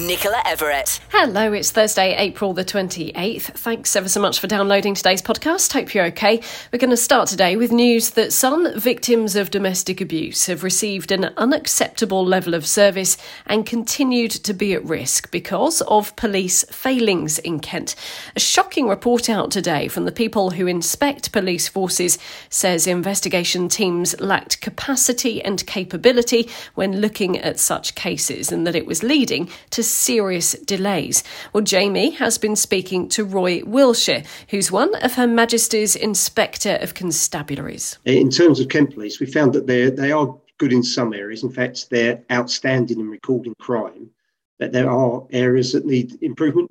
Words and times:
Nicola 0.00 0.40
Everett. 0.46 0.98
Hello, 1.10 1.52
it's 1.52 1.70
Thursday, 1.70 2.16
April 2.16 2.54
the 2.54 2.64
28th. 2.64 3.42
Thanks 3.42 3.94
ever 3.94 4.08
so 4.08 4.18
much 4.18 4.40
for 4.40 4.46
downloading 4.46 4.94
today's 4.94 5.20
podcast. 5.20 5.72
Hope 5.72 5.92
you're 5.92 6.06
okay. 6.06 6.40
We're 6.72 6.78
going 6.78 6.90
to 6.90 6.96
start 6.96 7.28
today 7.28 7.56
with 7.56 7.70
news 7.70 8.10
that 8.10 8.32
some 8.32 8.78
victims 8.78 9.36
of 9.36 9.50
domestic 9.50 10.00
abuse 10.00 10.46
have 10.46 10.62
received 10.62 11.12
an 11.12 11.26
unacceptable 11.36 12.24
level 12.24 12.54
of 12.54 12.66
service 12.66 13.18
and 13.46 13.66
continued 13.66 14.30
to 14.30 14.54
be 14.54 14.72
at 14.72 14.84
risk 14.84 15.30
because 15.30 15.82
of 15.82 16.16
police 16.16 16.64
failings 16.70 17.38
in 17.38 17.60
Kent. 17.60 17.94
A 18.34 18.40
shocking 18.40 18.88
report 18.88 19.28
out 19.28 19.50
today 19.50 19.88
from 19.88 20.06
the 20.06 20.12
people 20.12 20.50
who 20.50 20.66
inspect 20.66 21.32
police 21.32 21.68
forces 21.68 22.18
says 22.48 22.86
investigation 22.86 23.68
teams 23.68 24.18
lacked 24.18 24.62
capacity 24.62 25.42
and 25.42 25.66
capability 25.66 26.48
when 26.74 27.02
looking 27.02 27.36
at 27.38 27.60
such 27.60 27.94
cases 27.94 28.50
and 28.50 28.66
that 28.66 28.74
it 28.74 28.86
was 28.86 29.02
leading 29.02 29.50
to 29.68 29.89
serious 29.90 30.52
delays. 30.52 31.22
Well, 31.52 31.62
Jamie 31.62 32.10
has 32.10 32.38
been 32.38 32.56
speaking 32.56 33.08
to 33.10 33.24
Roy 33.24 33.60
Wilsher, 33.62 34.24
who's 34.48 34.72
one 34.72 34.94
of 34.96 35.14
Her 35.14 35.26
Majesty's 35.26 35.96
Inspector 35.96 36.76
of 36.76 36.94
Constabularies. 36.94 37.98
In 38.04 38.30
terms 38.30 38.60
of 38.60 38.68
Kent 38.68 38.94
Police, 38.94 39.20
we 39.20 39.26
found 39.26 39.52
that 39.52 39.66
they 39.66 39.90
they 39.90 40.12
are 40.12 40.34
good 40.58 40.72
in 40.72 40.82
some 40.82 41.12
areas. 41.14 41.42
In 41.42 41.50
fact, 41.50 41.90
they're 41.90 42.22
outstanding 42.30 43.00
in 43.00 43.08
recording 43.08 43.54
crime, 43.58 44.10
but 44.58 44.72
there 44.72 44.90
are 44.90 45.26
areas 45.30 45.72
that 45.72 45.86
need 45.86 46.22
improvement, 46.22 46.70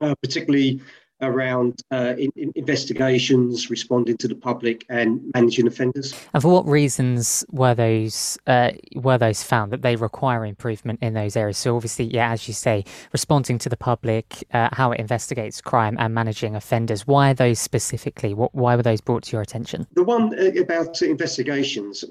uh, 0.00 0.14
particularly 0.22 0.80
around 1.22 1.82
uh, 1.90 2.14
in, 2.18 2.30
in 2.36 2.52
investigations, 2.54 3.70
responding 3.70 4.16
to 4.18 4.28
the 4.28 4.34
public, 4.34 4.84
and 4.88 5.20
managing 5.34 5.66
offenders. 5.66 6.14
And 6.34 6.42
for 6.42 6.48
what 6.48 6.66
reasons 6.66 7.44
were 7.50 7.74
those 7.74 8.38
uh, 8.46 8.72
were 8.94 9.18
those 9.18 9.42
found 9.42 9.72
that 9.72 9.82
they 9.82 9.96
require 9.96 10.44
improvement 10.44 10.98
in 11.02 11.14
those 11.14 11.36
areas? 11.36 11.58
So 11.58 11.76
obviously, 11.76 12.06
yeah, 12.06 12.32
as 12.32 12.48
you 12.48 12.54
say, 12.54 12.84
responding 13.12 13.58
to 13.58 13.68
the 13.68 13.76
public, 13.76 14.44
uh, 14.52 14.68
how 14.72 14.92
it 14.92 15.00
investigates 15.00 15.60
crime, 15.60 15.96
and 15.98 16.14
managing 16.14 16.54
offenders. 16.56 17.06
Why 17.06 17.30
are 17.30 17.34
those 17.34 17.58
specifically? 17.58 18.34
What, 18.34 18.54
why 18.54 18.76
were 18.76 18.82
those 18.82 19.00
brought 19.00 19.22
to 19.24 19.32
your 19.32 19.42
attention? 19.42 19.86
The 19.94 20.04
one 20.04 20.38
uh, 20.38 20.60
about 20.60 21.00
investigations. 21.02 22.04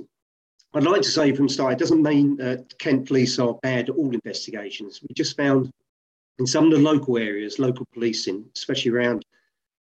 I'd 0.73 0.83
like 0.83 1.01
to 1.01 1.09
say 1.09 1.33
from 1.33 1.47
the 1.47 1.53
start, 1.53 1.73
it 1.73 1.79
doesn't 1.79 2.01
mean 2.01 2.37
that 2.37 2.77
Kent 2.79 3.05
Police 3.07 3.37
are 3.39 3.55
bad 3.61 3.89
at 3.89 3.95
all 3.95 4.13
investigations. 4.13 5.01
We 5.01 5.13
just 5.13 5.35
found 5.35 5.69
in 6.41 6.47
some 6.47 6.65
of 6.65 6.71
the 6.71 6.79
local 6.79 7.19
areas, 7.19 7.59
local 7.59 7.85
policing, 7.93 8.43
especially 8.55 8.91
around 8.91 9.23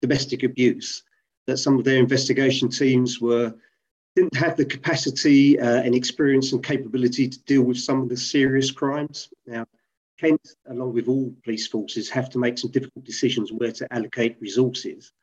domestic 0.02 0.44
abuse, 0.44 1.04
that 1.48 1.58
some 1.58 1.80
of 1.80 1.86
their 1.86 1.98
investigation 1.98 2.68
teams 2.68 3.22
were 3.22 3.56
didn't 4.16 4.36
have 4.36 4.58
the 4.58 4.66
capacity 4.66 5.58
uh, 5.58 5.82
and 5.82 5.96
experience 5.96 6.52
and 6.52 6.62
capability 6.62 7.30
to 7.30 7.40
deal 7.44 7.62
with 7.62 7.78
some 7.78 8.02
of 8.02 8.10
the 8.10 8.18
serious 8.18 8.72
crimes. 8.72 9.30
Now, 9.48 9.66
Kent, 10.20 10.42
along 10.68 10.94
with 10.94 11.08
all 11.08 11.34
police 11.46 11.68
forces, 11.68 12.10
have 12.10 12.30
to 12.32 12.40
make 12.40 12.58
some 12.58 12.72
difficult 12.72 13.06
decisions 13.06 13.54
where 13.54 13.72
to 13.72 13.94
allocate 13.94 14.36
resources. 14.42 15.14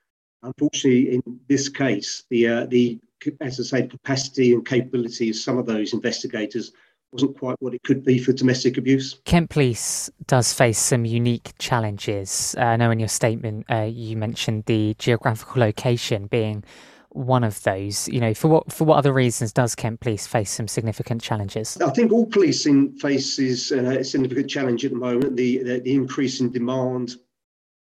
Unfortunately, 0.43 1.17
in 1.17 1.23
this 1.49 1.69
case, 1.69 2.25
the 2.31 2.49
uh, 2.49 2.67
the 2.67 2.99
as 3.43 3.61
I 3.61 3.65
say, 3.65 3.87
capacity 3.87 4.55
and 4.55 4.65
capability 4.65 5.29
of 5.29 5.37
some 5.37 5.59
of 5.59 5.67
those 5.67 5.93
investigators 5.93 6.73
wasn't 7.13 7.39
quite 7.39 7.57
what 7.61 7.75
it 7.75 7.83
could 7.83 8.05
be 8.05 8.19
for 8.19 8.33
domestic 8.33 8.77
abuse. 8.77 9.21
Kent 9.25 9.51
Police 9.51 10.11
does 10.27 10.53
face 10.53 10.79
some 10.79 11.05
unique 11.05 11.53
challenges. 11.59 12.55
Uh, 12.59 12.65
I 12.65 12.77
know 12.77 12.91
in 12.91 12.99
your 12.99 13.09
statement 13.09 13.65
uh, 13.71 13.89
you 13.91 14.17
mentioned 14.17 14.65
the 14.67 14.95
geographical 14.99 15.61
location 15.61 16.27
being 16.27 16.65
one 17.11 17.45
of 17.45 17.63
those. 17.63 18.09
You 18.09 18.21
know, 18.21 18.35
for 18.35 18.49
what 18.49 18.73
for 18.73 18.85
what 18.85 18.99
other 18.99 19.13
reasons 19.13 19.53
does 19.53 19.75
Kent 19.75 20.01
Police 20.01 20.27
face 20.27 20.51
some 20.51 20.69
significant 20.69 21.23
challenges? 21.23 21.79
I 21.81 21.91
think 21.91 22.13
all 22.13 22.27
policing 22.27 22.93
faces 22.99 23.73
uh, 23.73 23.99
a 24.01 24.05
significant 24.05 24.51
challenge 24.51 24.85
at 24.85 24.93
the 24.93 24.99
moment. 24.99 25.37
The, 25.37 25.59
the, 25.59 25.81
the 25.81 25.95
increase 25.95 26.41
in 26.41 26.51
demand, 26.51 27.17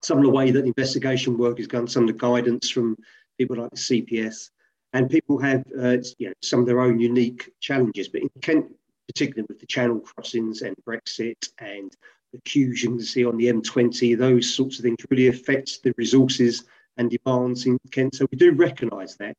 some 0.02 0.18
of 0.18 0.24
the 0.24 0.30
way 0.30 0.50
that 0.50 0.64
investigation 0.64 1.36
work 1.36 1.58
is 1.58 1.66
done, 1.66 1.88
some 1.88 2.04
of 2.04 2.08
the 2.08 2.18
guidance 2.18 2.70
from 2.70 2.96
people 3.38 3.56
like 3.56 3.70
the 3.70 3.76
CPS, 3.76 4.50
and 4.92 5.10
people 5.10 5.38
have 5.38 5.64
uh, 5.78 5.96
you 6.18 6.28
know, 6.28 6.34
some 6.42 6.60
of 6.60 6.66
their 6.66 6.80
own 6.80 7.00
unique 7.00 7.50
challenges. 7.60 8.08
But 8.08 8.22
in 8.22 8.30
Kent 8.40 8.66
particularly 9.08 9.46
with 9.48 9.60
the 9.60 9.66
channel 9.66 10.00
crossings 10.00 10.62
and 10.62 10.76
Brexit 10.86 11.50
and 11.58 11.92
the 12.32 12.40
queues 12.42 12.82
you 12.82 12.90
can 12.90 13.00
see 13.00 13.24
on 13.24 13.36
the 13.36 13.46
M20, 13.46 14.18
those 14.18 14.54
sorts 14.54 14.78
of 14.78 14.82
things 14.82 14.98
really 15.10 15.28
affect 15.28 15.82
the 15.82 15.94
resources 15.96 16.64
and 16.96 17.10
demands 17.10 17.66
in 17.66 17.78
Kent. 17.90 18.16
So 18.16 18.26
we 18.30 18.38
do 18.38 18.52
recognise 18.52 19.16
that. 19.16 19.36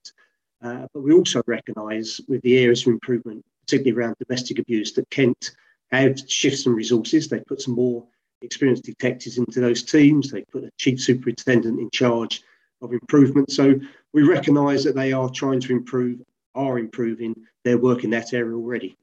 Uh, 0.61 0.87
but 0.93 1.01
we 1.01 1.13
also 1.13 1.41
recognise 1.45 2.19
with 2.27 2.41
the 2.41 2.57
areas 2.57 2.81
of 2.81 2.93
improvement, 2.93 3.43
particularly 3.61 3.97
around 3.97 4.15
domestic 4.25 4.59
abuse, 4.59 4.93
that 4.93 5.09
Kent 5.09 5.51
have 5.91 6.19
shifted 6.27 6.57
some 6.57 6.75
resources. 6.75 7.27
They 7.27 7.39
put 7.41 7.61
some 7.61 7.75
more 7.75 8.05
experienced 8.41 8.83
detectives 8.83 9.37
into 9.37 9.59
those 9.59 9.83
teams. 9.83 10.31
They 10.31 10.43
put 10.51 10.63
a 10.63 10.71
chief 10.77 11.01
superintendent 11.01 11.79
in 11.79 11.89
charge 11.91 12.41
of 12.81 12.93
improvement. 12.93 13.51
So 13.51 13.79
we 14.13 14.23
recognise 14.23 14.83
that 14.83 14.95
they 14.95 15.13
are 15.13 15.29
trying 15.29 15.59
to 15.61 15.73
improve, 15.73 16.21
are 16.55 16.79
improving 16.79 17.35
their 17.63 17.77
work 17.77 18.03
in 18.03 18.09
that 18.11 18.33
area 18.33 18.55
already. 18.55 18.97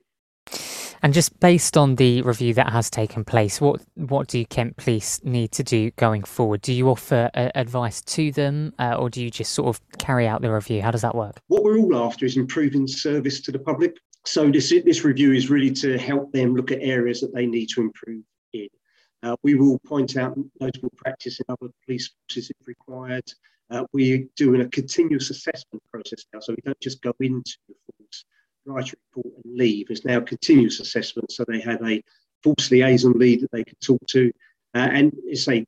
And 1.04 1.12
just 1.12 1.38
based 1.38 1.76
on 1.76 1.96
the 1.96 2.22
review 2.22 2.54
that 2.54 2.72
has 2.72 2.88
taken 2.88 3.26
place, 3.26 3.60
what 3.60 3.82
what 3.94 4.26
do 4.26 4.42
Kent 4.46 4.78
Police 4.78 5.22
need 5.22 5.52
to 5.52 5.62
do 5.62 5.90
going 5.96 6.24
forward? 6.24 6.62
Do 6.62 6.72
you 6.72 6.88
offer 6.88 7.30
uh, 7.34 7.50
advice 7.54 8.00
to 8.00 8.32
them, 8.32 8.72
uh, 8.78 8.96
or 8.98 9.10
do 9.10 9.22
you 9.22 9.30
just 9.30 9.52
sort 9.52 9.68
of 9.68 9.98
carry 9.98 10.26
out 10.26 10.40
the 10.40 10.50
review? 10.50 10.80
How 10.80 10.90
does 10.90 11.02
that 11.02 11.14
work? 11.14 11.42
What 11.48 11.62
we're 11.62 11.76
all 11.76 11.94
after 11.94 12.24
is 12.24 12.38
improving 12.38 12.86
service 12.86 13.42
to 13.42 13.52
the 13.52 13.58
public. 13.58 13.98
So 14.24 14.50
this 14.50 14.72
this 14.86 15.04
review 15.04 15.32
is 15.32 15.50
really 15.50 15.72
to 15.72 15.98
help 15.98 16.32
them 16.32 16.56
look 16.56 16.72
at 16.72 16.78
areas 16.80 17.20
that 17.20 17.34
they 17.34 17.44
need 17.44 17.66
to 17.74 17.82
improve 17.82 18.22
in. 18.54 18.68
Uh, 19.22 19.36
we 19.42 19.56
will 19.56 19.78
point 19.80 20.16
out 20.16 20.38
notable 20.58 20.90
practice 20.96 21.38
in 21.38 21.44
other 21.50 21.70
police 21.84 22.10
forces 22.16 22.48
if 22.48 22.66
required. 22.66 23.30
Uh, 23.68 23.84
we're 23.92 24.24
doing 24.36 24.62
a 24.62 24.68
continuous 24.70 25.28
assessment 25.28 25.82
process 25.92 26.24
now, 26.32 26.40
so 26.40 26.54
we 26.54 26.62
don't 26.64 26.80
just 26.80 27.02
go 27.02 27.12
into 27.20 27.58
the 27.68 28.03
write 28.66 28.92
a 28.92 28.96
report 29.14 29.34
and 29.44 29.56
leave. 29.56 29.88
There's 29.88 30.04
now 30.04 30.20
continuous 30.20 30.80
assessment, 30.80 31.32
so 31.32 31.44
they 31.46 31.60
have 31.60 31.82
a 31.84 32.02
force 32.42 32.70
liaison 32.70 33.12
lead 33.12 33.40
that 33.42 33.52
they 33.52 33.64
can 33.64 33.76
talk 33.82 34.04
to. 34.08 34.32
Uh, 34.74 34.88
and 34.92 35.12
say 35.34 35.64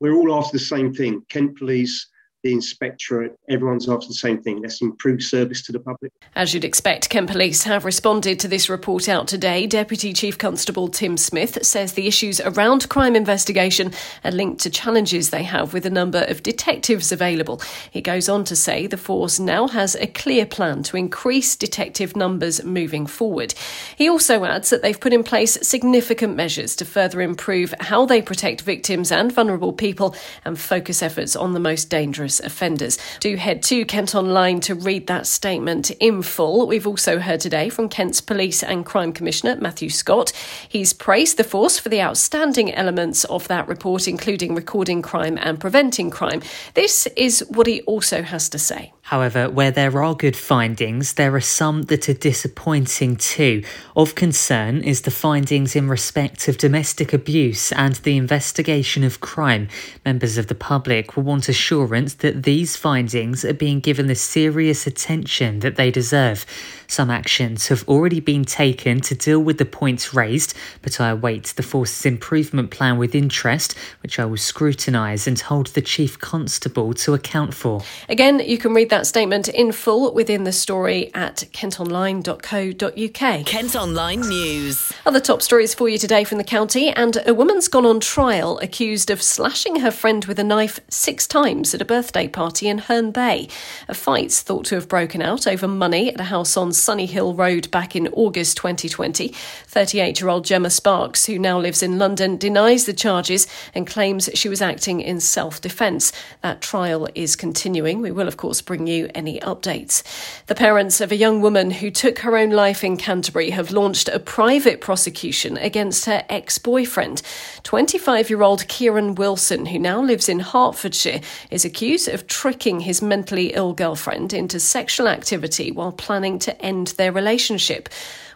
we're 0.00 0.14
all 0.14 0.34
after 0.34 0.52
the 0.52 0.64
same 0.64 0.92
thing. 0.92 1.22
Kent 1.28 1.58
Police 1.58 2.08
the 2.42 2.52
inspectorate, 2.52 3.38
everyone's 3.48 3.88
after 3.88 4.06
the 4.06 4.14
same 4.14 4.40
thing. 4.42 4.62
Let's 4.62 4.80
improve 4.80 5.22
service 5.22 5.62
to 5.62 5.72
the 5.72 5.80
public. 5.80 6.12
As 6.34 6.54
you'd 6.54 6.64
expect, 6.64 7.10
Kent 7.10 7.30
Police 7.30 7.64
have 7.64 7.84
responded 7.84 8.40
to 8.40 8.48
this 8.48 8.70
report 8.70 9.08
out 9.08 9.28
today. 9.28 9.66
Deputy 9.66 10.12
Chief 10.12 10.38
Constable 10.38 10.88
Tim 10.88 11.16
Smith 11.16 11.58
says 11.64 11.92
the 11.92 12.06
issues 12.06 12.40
around 12.40 12.88
crime 12.88 13.14
investigation 13.14 13.92
are 14.24 14.30
linked 14.30 14.60
to 14.62 14.70
challenges 14.70 15.30
they 15.30 15.42
have 15.42 15.74
with 15.74 15.82
the 15.82 15.90
number 15.90 16.24
of 16.28 16.42
detectives 16.42 17.12
available. 17.12 17.60
He 17.90 18.00
goes 18.00 18.28
on 18.28 18.44
to 18.44 18.56
say 18.56 18.86
the 18.86 18.96
force 18.96 19.38
now 19.38 19.68
has 19.68 19.94
a 19.96 20.06
clear 20.06 20.46
plan 20.46 20.82
to 20.84 20.96
increase 20.96 21.56
detective 21.56 22.16
numbers 22.16 22.64
moving 22.64 23.06
forward. 23.06 23.54
He 23.96 24.08
also 24.08 24.44
adds 24.44 24.70
that 24.70 24.82
they've 24.82 24.98
put 24.98 25.12
in 25.12 25.24
place 25.24 25.58
significant 25.60 26.36
measures 26.36 26.74
to 26.76 26.84
further 26.84 27.20
improve 27.20 27.74
how 27.80 28.06
they 28.06 28.22
protect 28.22 28.62
victims 28.62 29.12
and 29.12 29.30
vulnerable 29.30 29.72
people 29.72 30.14
and 30.44 30.58
focus 30.58 31.02
efforts 31.02 31.36
on 31.36 31.52
the 31.52 31.60
most 31.60 31.90
dangerous 31.90 32.29
offenders. 32.38 32.98
Do 33.18 33.34
head 33.36 33.64
to 33.64 33.84
Kent 33.84 34.14
Online 34.14 34.60
to 34.60 34.76
read 34.76 35.08
that 35.08 35.26
statement 35.26 35.90
in 35.92 36.22
full. 36.22 36.68
We've 36.68 36.86
also 36.86 37.18
heard 37.18 37.40
today 37.40 37.68
from 37.68 37.88
Kent's 37.88 38.20
Police 38.20 38.62
and 38.62 38.86
Crime 38.86 39.12
Commissioner, 39.12 39.56
Matthew 39.56 39.90
Scott. 39.90 40.32
He's 40.68 40.92
praised 40.92 41.38
the 41.38 41.42
force 41.44 41.78
for 41.78 41.88
the 41.88 42.02
outstanding 42.02 42.72
elements 42.72 43.24
of 43.24 43.48
that 43.48 43.66
report, 43.66 44.06
including 44.06 44.54
recording 44.54 45.02
crime 45.02 45.38
and 45.40 45.58
preventing 45.58 46.10
crime. 46.10 46.42
This 46.74 47.08
is 47.16 47.44
what 47.48 47.66
he 47.66 47.80
also 47.82 48.22
has 48.22 48.48
to 48.50 48.58
say. 48.58 48.92
However, 49.10 49.50
where 49.50 49.72
there 49.72 50.00
are 50.00 50.14
good 50.14 50.36
findings, 50.36 51.14
there 51.14 51.34
are 51.34 51.40
some 51.40 51.82
that 51.82 52.08
are 52.08 52.14
disappointing 52.14 53.16
too. 53.16 53.64
Of 53.96 54.14
concern 54.14 54.84
is 54.84 55.02
the 55.02 55.10
findings 55.10 55.74
in 55.74 55.88
respect 55.88 56.46
of 56.46 56.58
domestic 56.58 57.12
abuse 57.12 57.72
and 57.72 57.96
the 57.96 58.16
investigation 58.16 59.02
of 59.02 59.20
crime. 59.20 59.66
Members 60.04 60.38
of 60.38 60.46
the 60.46 60.54
public 60.54 61.16
will 61.16 61.24
want 61.24 61.48
assurance 61.48 62.14
that 62.20 62.44
these 62.44 62.76
findings 62.76 63.44
are 63.44 63.54
being 63.54 63.80
given 63.80 64.06
the 64.06 64.14
serious 64.14 64.86
attention 64.86 65.60
that 65.60 65.76
they 65.76 65.90
deserve. 65.90 66.46
Some 66.90 67.08
actions 67.08 67.68
have 67.68 67.88
already 67.88 68.18
been 68.18 68.44
taken 68.44 69.00
to 69.02 69.14
deal 69.14 69.38
with 69.38 69.58
the 69.58 69.64
points 69.64 70.12
raised, 70.12 70.54
but 70.82 71.00
I 71.00 71.10
await 71.10 71.54
the 71.54 71.62
force's 71.62 72.04
improvement 72.04 72.72
plan 72.72 72.98
with 72.98 73.14
interest, 73.14 73.76
which 74.02 74.18
I 74.18 74.24
will 74.24 74.36
scrutinise 74.36 75.28
and 75.28 75.38
hold 75.38 75.68
the 75.68 75.82
Chief 75.82 76.18
Constable 76.18 76.92
to 76.94 77.14
account 77.14 77.54
for. 77.54 77.82
Again, 78.08 78.40
you 78.40 78.58
can 78.58 78.74
read 78.74 78.90
that 78.90 79.06
statement 79.06 79.46
in 79.46 79.70
full 79.70 80.12
within 80.12 80.42
the 80.42 80.50
story 80.50 81.14
at 81.14 81.44
kentonline.co.uk. 81.52 83.46
Kent 83.46 83.76
Online 83.76 84.20
News. 84.22 84.92
Other 85.06 85.20
top 85.20 85.42
stories 85.42 85.72
for 85.72 85.88
you 85.88 85.96
today 85.96 86.24
from 86.24 86.38
the 86.38 86.44
county, 86.44 86.90
and 86.90 87.18
a 87.24 87.32
woman's 87.32 87.68
gone 87.68 87.86
on 87.86 88.00
trial 88.00 88.58
accused 88.58 89.10
of 89.10 89.22
slashing 89.22 89.76
her 89.76 89.92
friend 89.92 90.24
with 90.24 90.40
a 90.40 90.44
knife 90.44 90.80
six 90.88 91.28
times 91.28 91.72
at 91.72 91.80
a 91.80 91.84
birthday 91.84 92.26
party 92.26 92.66
in 92.66 92.78
Herne 92.78 93.12
Bay. 93.12 93.46
A 93.86 93.94
fight's 93.94 94.42
thought 94.42 94.64
to 94.64 94.74
have 94.74 94.88
broken 94.88 95.22
out 95.22 95.46
over 95.46 95.68
money 95.68 96.12
at 96.12 96.18
a 96.18 96.24
house 96.24 96.56
on 96.56 96.72
Sunny 96.80 97.06
Hill 97.06 97.34
Road 97.34 97.70
back 97.70 97.94
in 97.94 98.08
August 98.08 98.56
2020. 98.56 99.28
38 99.66 100.20
year 100.20 100.30
old 100.30 100.44
Gemma 100.44 100.70
Sparks, 100.70 101.26
who 101.26 101.38
now 101.38 101.58
lives 101.58 101.82
in 101.82 101.98
London, 101.98 102.36
denies 102.36 102.86
the 102.86 102.92
charges 102.92 103.46
and 103.74 103.86
claims 103.86 104.30
she 104.34 104.48
was 104.48 104.62
acting 104.62 105.00
in 105.00 105.20
self 105.20 105.60
defence. 105.60 106.12
That 106.42 106.60
trial 106.60 107.08
is 107.14 107.36
continuing. 107.36 108.00
We 108.00 108.10
will, 108.10 108.28
of 108.28 108.36
course, 108.36 108.62
bring 108.62 108.86
you 108.86 109.10
any 109.14 109.38
updates. 109.40 110.02
The 110.46 110.54
parents 110.54 111.00
of 111.00 111.12
a 111.12 111.16
young 111.16 111.42
woman 111.42 111.70
who 111.70 111.90
took 111.90 112.20
her 112.20 112.36
own 112.36 112.50
life 112.50 112.82
in 112.82 112.96
Canterbury 112.96 113.50
have 113.50 113.70
launched 113.70 114.08
a 114.08 114.18
private 114.18 114.80
prosecution 114.80 115.56
against 115.58 116.06
her 116.06 116.24
ex 116.28 116.58
boyfriend. 116.58 117.22
25 117.62 118.30
year 118.30 118.42
old 118.42 118.66
Kieran 118.68 119.14
Wilson, 119.14 119.66
who 119.66 119.78
now 119.78 120.00
lives 120.00 120.28
in 120.28 120.40
Hertfordshire, 120.40 121.20
is 121.50 121.64
accused 121.64 122.08
of 122.08 122.26
tricking 122.26 122.80
his 122.80 123.02
mentally 123.02 123.52
ill 123.52 123.74
girlfriend 123.74 124.32
into 124.32 124.58
sexual 124.58 125.08
activity 125.08 125.70
while 125.70 125.92
planning 125.92 126.38
to 126.38 126.60
end 126.62 126.69
their 126.96 127.12
relationship. 127.12 127.88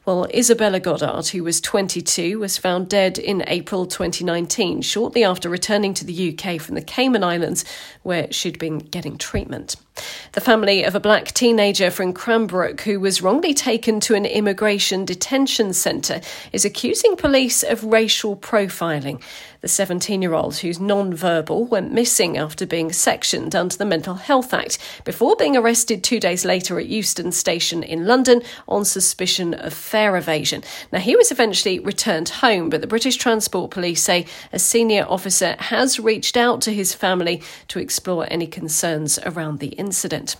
Well, 0.06 0.26
Isabella 0.34 0.80
Goddard, 0.80 1.28
who 1.28 1.42
was 1.44 1.62
22, 1.62 2.38
was 2.38 2.58
found 2.58 2.90
dead 2.90 3.16
in 3.16 3.42
April 3.46 3.86
2019, 3.86 4.82
shortly 4.82 5.24
after 5.24 5.48
returning 5.48 5.94
to 5.94 6.04
the 6.04 6.36
UK 6.36 6.60
from 6.60 6.74
the 6.74 6.82
Cayman 6.82 7.24
Islands, 7.24 7.64
where 8.02 8.30
she'd 8.30 8.58
been 8.58 8.80
getting 8.80 9.16
treatment. 9.16 9.76
The 10.32 10.42
family 10.42 10.84
of 10.84 10.94
a 10.94 11.00
black 11.00 11.32
teenager 11.32 11.90
from 11.90 12.12
Cranbrook 12.12 12.82
who 12.82 13.00
was 13.00 13.22
wrongly 13.22 13.54
taken 13.54 13.98
to 14.00 14.14
an 14.14 14.26
immigration 14.26 15.06
detention 15.06 15.72
centre 15.72 16.20
is 16.52 16.66
accusing 16.66 17.16
police 17.16 17.62
of 17.62 17.84
racial 17.84 18.36
profiling. 18.36 19.22
The 19.64 19.68
17 19.68 20.20
year 20.20 20.34
old, 20.34 20.56
who's 20.58 20.78
non 20.78 21.14
verbal, 21.14 21.64
went 21.64 21.90
missing 21.90 22.36
after 22.36 22.66
being 22.66 22.92
sectioned 22.92 23.56
under 23.56 23.74
the 23.74 23.86
Mental 23.86 24.16
Health 24.16 24.52
Act 24.52 24.76
before 25.06 25.36
being 25.36 25.56
arrested 25.56 26.04
two 26.04 26.20
days 26.20 26.44
later 26.44 26.78
at 26.78 26.84
Euston 26.84 27.32
Station 27.32 27.82
in 27.82 28.04
London 28.04 28.42
on 28.68 28.84
suspicion 28.84 29.54
of 29.54 29.72
fare 29.72 30.18
evasion. 30.18 30.62
Now, 30.92 30.98
he 30.98 31.16
was 31.16 31.32
eventually 31.32 31.78
returned 31.78 32.28
home, 32.28 32.68
but 32.68 32.82
the 32.82 32.86
British 32.86 33.16
Transport 33.16 33.70
Police 33.70 34.02
say 34.02 34.26
a 34.52 34.58
senior 34.58 35.06
officer 35.08 35.56
has 35.58 35.98
reached 35.98 36.36
out 36.36 36.60
to 36.60 36.70
his 36.70 36.92
family 36.92 37.42
to 37.68 37.78
explore 37.78 38.26
any 38.28 38.46
concerns 38.46 39.18
around 39.20 39.60
the 39.60 39.68
incident. 39.68 40.36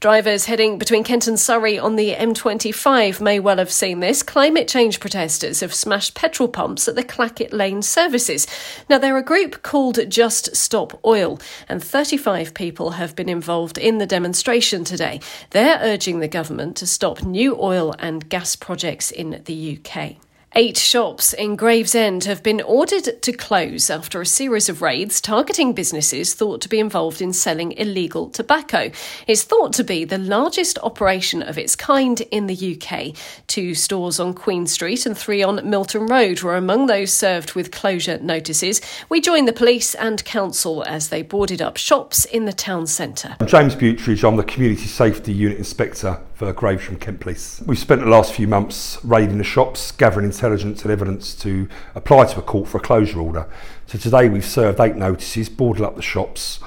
Drivers 0.00 0.46
heading 0.46 0.78
between 0.78 1.04
Kent 1.04 1.26
and 1.26 1.38
Surrey 1.38 1.78
on 1.78 1.96
the 1.96 2.14
M25 2.14 3.20
may 3.20 3.38
well 3.38 3.58
have 3.58 3.70
seen 3.70 4.00
this. 4.00 4.22
Climate 4.22 4.66
change 4.66 4.98
protesters 4.98 5.60
have 5.60 5.74
smashed 5.74 6.14
petrol 6.14 6.48
pumps 6.48 6.88
at 6.88 6.94
the 6.94 7.04
Clackett 7.04 7.52
Lane 7.52 7.82
services. 7.82 8.46
Now, 8.88 8.96
they're 8.96 9.18
a 9.18 9.22
group 9.22 9.62
called 9.62 9.98
Just 10.08 10.56
Stop 10.56 10.98
Oil, 11.04 11.38
and 11.68 11.84
35 11.84 12.54
people 12.54 12.92
have 12.92 13.14
been 13.14 13.28
involved 13.28 13.76
in 13.76 13.98
the 13.98 14.06
demonstration 14.06 14.84
today. 14.84 15.20
They're 15.50 15.78
urging 15.82 16.20
the 16.20 16.28
government 16.28 16.78
to 16.78 16.86
stop 16.86 17.22
new 17.22 17.54
oil 17.60 17.94
and 17.98 18.26
gas 18.26 18.56
projects 18.56 19.10
in 19.10 19.42
the 19.44 19.78
UK. 19.78 20.16
Eight 20.56 20.76
shops 20.76 21.32
in 21.32 21.54
Gravesend 21.54 22.24
have 22.24 22.42
been 22.42 22.60
ordered 22.60 23.22
to 23.22 23.32
close 23.32 23.88
after 23.88 24.20
a 24.20 24.26
series 24.26 24.68
of 24.68 24.82
raids 24.82 25.20
targeting 25.20 25.74
businesses 25.74 26.34
thought 26.34 26.60
to 26.62 26.68
be 26.68 26.80
involved 26.80 27.22
in 27.22 27.32
selling 27.32 27.70
illegal 27.72 28.28
tobacco. 28.28 28.90
It's 29.28 29.44
thought 29.44 29.72
to 29.74 29.84
be 29.84 30.04
the 30.04 30.18
largest 30.18 30.76
operation 30.82 31.40
of 31.40 31.56
its 31.56 31.76
kind 31.76 32.20
in 32.32 32.48
the 32.48 32.76
UK. 32.76 33.14
Two 33.46 33.76
stores 33.76 34.18
on 34.18 34.34
Queen 34.34 34.66
Street 34.66 35.06
and 35.06 35.16
three 35.16 35.40
on 35.40 35.70
Milton 35.70 36.06
Road 36.06 36.42
were 36.42 36.56
among 36.56 36.86
those 36.86 37.12
served 37.12 37.54
with 37.54 37.70
closure 37.70 38.18
notices. 38.18 38.80
We 39.08 39.20
joined 39.20 39.46
the 39.46 39.52
police 39.52 39.94
and 39.94 40.24
council 40.24 40.82
as 40.82 41.10
they 41.10 41.22
boarded 41.22 41.62
up 41.62 41.76
shops 41.76 42.24
in 42.24 42.46
the 42.46 42.52
town 42.52 42.88
centre. 42.88 43.36
I'm 43.38 43.46
James 43.46 43.76
Butridge, 43.76 44.24
I'm 44.24 44.34
the 44.34 44.42
Community 44.42 44.86
Safety 44.86 45.32
Unit 45.32 45.58
Inspector 45.58 46.20
for 46.40 46.54
Gravesham 46.54 46.98
Kent 46.98 47.20
Police. 47.20 47.62
We've 47.66 47.78
spent 47.78 48.00
the 48.00 48.06
last 48.06 48.32
few 48.32 48.48
months 48.48 48.96
raiding 49.04 49.36
the 49.36 49.44
shops, 49.44 49.92
gathering 49.92 50.24
intelligence 50.24 50.80
and 50.80 50.90
evidence 50.90 51.34
to 51.34 51.68
apply 51.94 52.24
to 52.32 52.38
a 52.38 52.42
court 52.42 52.66
for 52.66 52.78
a 52.78 52.80
closure 52.80 53.20
order. 53.20 53.46
So 53.84 53.98
today 53.98 54.30
we've 54.30 54.42
served 54.42 54.80
eight 54.80 54.96
notices, 54.96 55.50
boarded 55.50 55.84
up 55.84 55.96
the 55.96 56.02
shops, 56.02 56.58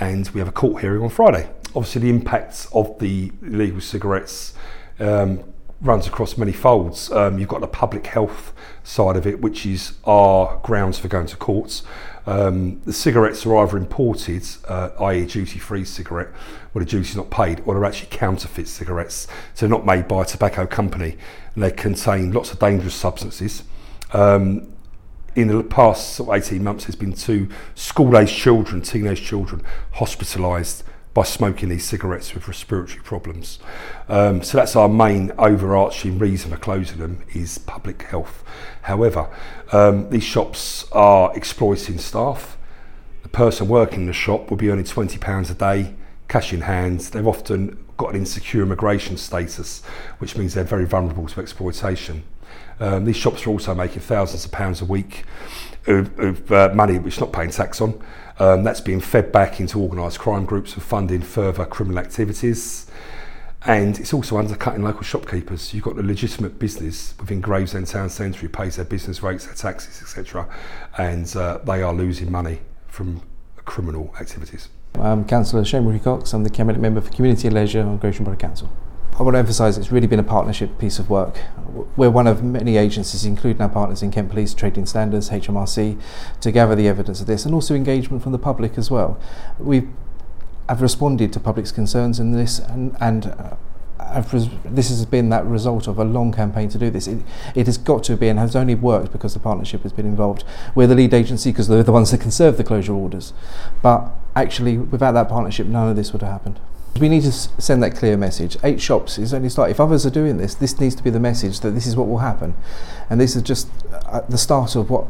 and 0.00 0.28
we 0.30 0.40
have 0.40 0.48
a 0.48 0.52
court 0.52 0.82
hearing 0.82 1.04
on 1.04 1.10
Friday. 1.10 1.48
Obviously, 1.76 2.00
the 2.00 2.10
impacts 2.10 2.66
of 2.72 2.98
the 2.98 3.30
illegal 3.40 3.80
cigarettes 3.80 4.52
um, 4.98 5.44
runs 5.80 6.08
across 6.08 6.36
many 6.36 6.50
folds. 6.50 7.12
Um, 7.12 7.38
you've 7.38 7.48
got 7.48 7.60
the 7.60 7.68
public 7.68 8.08
health 8.08 8.52
side 8.82 9.16
of 9.16 9.28
it, 9.28 9.40
which 9.40 9.64
is 9.64 9.92
our 10.06 10.58
grounds 10.64 10.98
for 10.98 11.06
going 11.06 11.26
to 11.26 11.36
courts. 11.36 11.84
Um, 12.26 12.80
the 12.84 12.92
cigarettes 12.92 13.46
are 13.46 13.56
either 13.58 13.76
imported, 13.76 14.44
uh, 14.68 14.90
i.e., 15.00 15.24
duty 15.24 15.60
free 15.60 15.84
cigarette, 15.84 16.30
where 16.72 16.84
the 16.84 16.90
duty 16.90 17.08
is 17.08 17.16
not 17.16 17.30
paid, 17.30 17.62
or 17.64 17.74
they're 17.74 17.84
actually 17.84 18.08
counterfeit 18.10 18.68
cigarettes. 18.68 19.26
So 19.54 19.66
they're 19.66 19.76
not 19.76 19.86
made 19.86 20.06
by 20.08 20.22
a 20.22 20.24
tobacco 20.24 20.66
company 20.66 21.16
and 21.54 21.62
they 21.62 21.70
contain 21.70 22.32
lots 22.32 22.52
of 22.52 22.58
dangerous 22.58 22.94
substances. 22.94 23.64
Um, 24.12 24.72
in 25.34 25.48
the 25.48 25.62
past 25.62 26.14
sort 26.14 26.28
of 26.28 26.42
18 26.42 26.62
months, 26.62 26.86
there's 26.86 26.96
been 26.96 27.12
two 27.12 27.48
school 27.74 28.16
aged 28.16 28.34
children, 28.34 28.82
teenage 28.82 29.22
children, 29.22 29.62
hospitalised 29.94 30.82
by 31.12 31.24
smoking 31.24 31.68
these 31.68 31.84
cigarettes 31.84 32.34
with 32.34 32.46
respiratory 32.46 33.02
problems. 33.02 33.58
Um, 34.08 34.42
so 34.42 34.58
that's 34.58 34.76
our 34.76 34.88
main 34.88 35.32
overarching 35.38 36.18
reason 36.18 36.50
for 36.50 36.56
closing 36.56 36.98
them 36.98 37.24
is 37.34 37.58
public 37.58 38.02
health. 38.02 38.44
However, 38.82 39.28
um, 39.72 40.08
these 40.10 40.22
shops 40.22 40.86
are 40.92 41.32
exploiting 41.36 41.98
staff. 41.98 42.56
The 43.22 43.28
person 43.28 43.68
working 43.68 44.02
in 44.02 44.06
the 44.06 44.12
shop 44.12 44.50
will 44.50 44.56
be 44.56 44.70
earning 44.70 44.84
£20 44.84 45.50
a 45.50 45.54
day, 45.54 45.94
cash 46.30 46.52
in 46.52 46.62
hand. 46.62 47.00
They've 47.00 47.26
often 47.26 47.84
got 47.98 48.10
an 48.10 48.16
insecure 48.16 48.62
immigration 48.62 49.16
status, 49.16 49.82
which 50.20 50.36
means 50.36 50.54
they're 50.54 50.64
very 50.64 50.86
vulnerable 50.86 51.26
to 51.26 51.40
exploitation. 51.40 52.22
Um, 52.78 53.04
these 53.04 53.16
shops 53.16 53.46
are 53.46 53.50
also 53.50 53.74
making 53.74 54.00
thousands 54.00 54.44
of 54.46 54.52
pounds 54.52 54.80
a 54.80 54.84
week 54.86 55.24
of, 55.86 56.18
of 56.18 56.52
uh, 56.52 56.70
money 56.72 56.98
which 56.98 57.14
is 57.14 57.20
not 57.20 57.32
paying 57.32 57.50
tax 57.50 57.80
on. 57.80 58.02
Um, 58.38 58.62
that's 58.64 58.80
being 58.80 59.00
fed 59.00 59.32
back 59.32 59.60
into 59.60 59.78
organised 59.82 60.18
crime 60.18 60.46
groups 60.46 60.72
and 60.74 60.82
funding 60.82 61.20
further 61.20 61.66
criminal 61.66 61.98
activities. 61.98 62.90
And 63.66 63.98
it's 63.98 64.14
also 64.14 64.38
undercutting 64.38 64.82
local 64.82 65.02
shopkeepers. 65.02 65.74
You've 65.74 65.84
got 65.84 65.96
the 65.96 66.02
legitimate 66.02 66.58
business 66.58 67.12
within 67.20 67.42
Gravesend 67.42 67.88
Town 67.88 68.08
Centre 68.08 68.38
who 68.38 68.48
pays 68.48 68.76
their 68.76 68.86
business 68.86 69.22
rates, 69.22 69.44
their 69.44 69.54
taxes, 69.54 70.00
etc. 70.00 70.48
And 70.96 71.36
uh, 71.36 71.58
they 71.58 71.82
are 71.82 71.92
losing 71.92 72.32
money 72.32 72.60
from 72.86 73.20
criminal 73.66 74.14
activities. 74.18 74.68
I'm 74.94 75.24
Councillor 75.24 75.64
Shane 75.64 75.98
Cox. 76.00 76.32
I'm 76.32 76.44
the 76.44 76.50
Cabinet 76.50 76.80
Member 76.80 77.00
for 77.00 77.10
Community 77.12 77.48
and 77.48 77.54
Leisure 77.54 77.80
on 77.80 77.98
Gravesham 77.98 78.24
Borough 78.24 78.36
Council. 78.36 78.70
I 79.18 79.22
want 79.22 79.34
to 79.34 79.38
emphasise 79.38 79.76
it's 79.76 79.92
really 79.92 80.06
been 80.06 80.18
a 80.18 80.24
partnership 80.24 80.78
piece 80.78 80.98
of 80.98 81.08
work. 81.08 81.38
We're 81.96 82.10
one 82.10 82.26
of 82.26 82.42
many 82.42 82.76
agencies, 82.76 83.24
including 83.24 83.62
our 83.62 83.68
partners 83.68 84.02
in 84.02 84.10
Kent 84.10 84.30
Police, 84.30 84.54
Trading 84.54 84.86
Standards, 84.86 85.30
HMRC, 85.30 86.00
to 86.40 86.52
gather 86.52 86.74
the 86.74 86.88
evidence 86.88 87.20
of 87.20 87.26
this 87.26 87.44
and 87.44 87.54
also 87.54 87.74
engagement 87.74 88.22
from 88.22 88.32
the 88.32 88.38
public 88.38 88.76
as 88.76 88.90
well. 88.90 89.18
We 89.58 89.88
have 90.68 90.82
responded 90.82 91.32
to 91.34 91.40
public's 91.40 91.72
concerns 91.72 92.18
in 92.18 92.32
this 92.32 92.58
and, 92.58 92.96
and 93.00 93.26
uh, 93.26 93.56
this 94.64 94.88
has 94.88 95.04
been 95.06 95.28
that 95.30 95.44
result 95.44 95.86
of 95.86 95.98
a 95.98 96.04
long 96.04 96.32
campaign 96.32 96.68
to 96.70 96.78
do 96.78 96.90
this. 96.90 97.06
It, 97.06 97.22
it 97.54 97.66
has 97.66 97.78
got 97.78 98.04
to 98.04 98.16
be 98.16 98.28
and 98.28 98.38
has 98.38 98.56
only 98.56 98.74
worked 98.74 99.12
because 99.12 99.34
the 99.34 99.40
partnership 99.40 99.82
has 99.82 99.92
been 99.92 100.06
involved. 100.06 100.44
We're 100.74 100.86
the 100.86 100.94
lead 100.94 101.14
agency 101.14 101.50
because 101.50 101.68
they're 101.68 101.82
the 101.82 101.92
ones 101.92 102.10
that 102.10 102.20
can 102.20 102.30
serve 102.30 102.56
the 102.56 102.64
closure 102.64 102.92
orders. 102.92 103.32
But 103.82 104.10
actually, 104.34 104.78
without 104.78 105.12
that 105.12 105.28
partnership, 105.28 105.66
none 105.66 105.88
of 105.88 105.96
this 105.96 106.12
would 106.12 106.22
have 106.22 106.32
happened. 106.32 106.60
We 106.98 107.08
need 107.08 107.22
to 107.22 107.32
send 107.32 107.82
that 107.82 107.94
clear 107.96 108.16
message. 108.16 108.56
Eight 108.64 108.80
shops 108.80 109.16
is 109.16 109.32
only 109.32 109.48
start 109.48 109.70
If 109.70 109.78
others 109.78 110.04
are 110.04 110.10
doing 110.10 110.38
this, 110.38 110.54
this 110.54 110.80
needs 110.80 110.94
to 110.96 111.02
be 111.02 111.10
the 111.10 111.20
message 111.20 111.60
that 111.60 111.70
this 111.70 111.86
is 111.86 111.94
what 111.94 112.08
will 112.08 112.18
happen. 112.18 112.54
And 113.08 113.20
this 113.20 113.36
is 113.36 113.42
just 113.42 113.68
uh, 114.06 114.22
the 114.28 114.38
start 114.38 114.74
of 114.74 114.90
what 114.90 115.06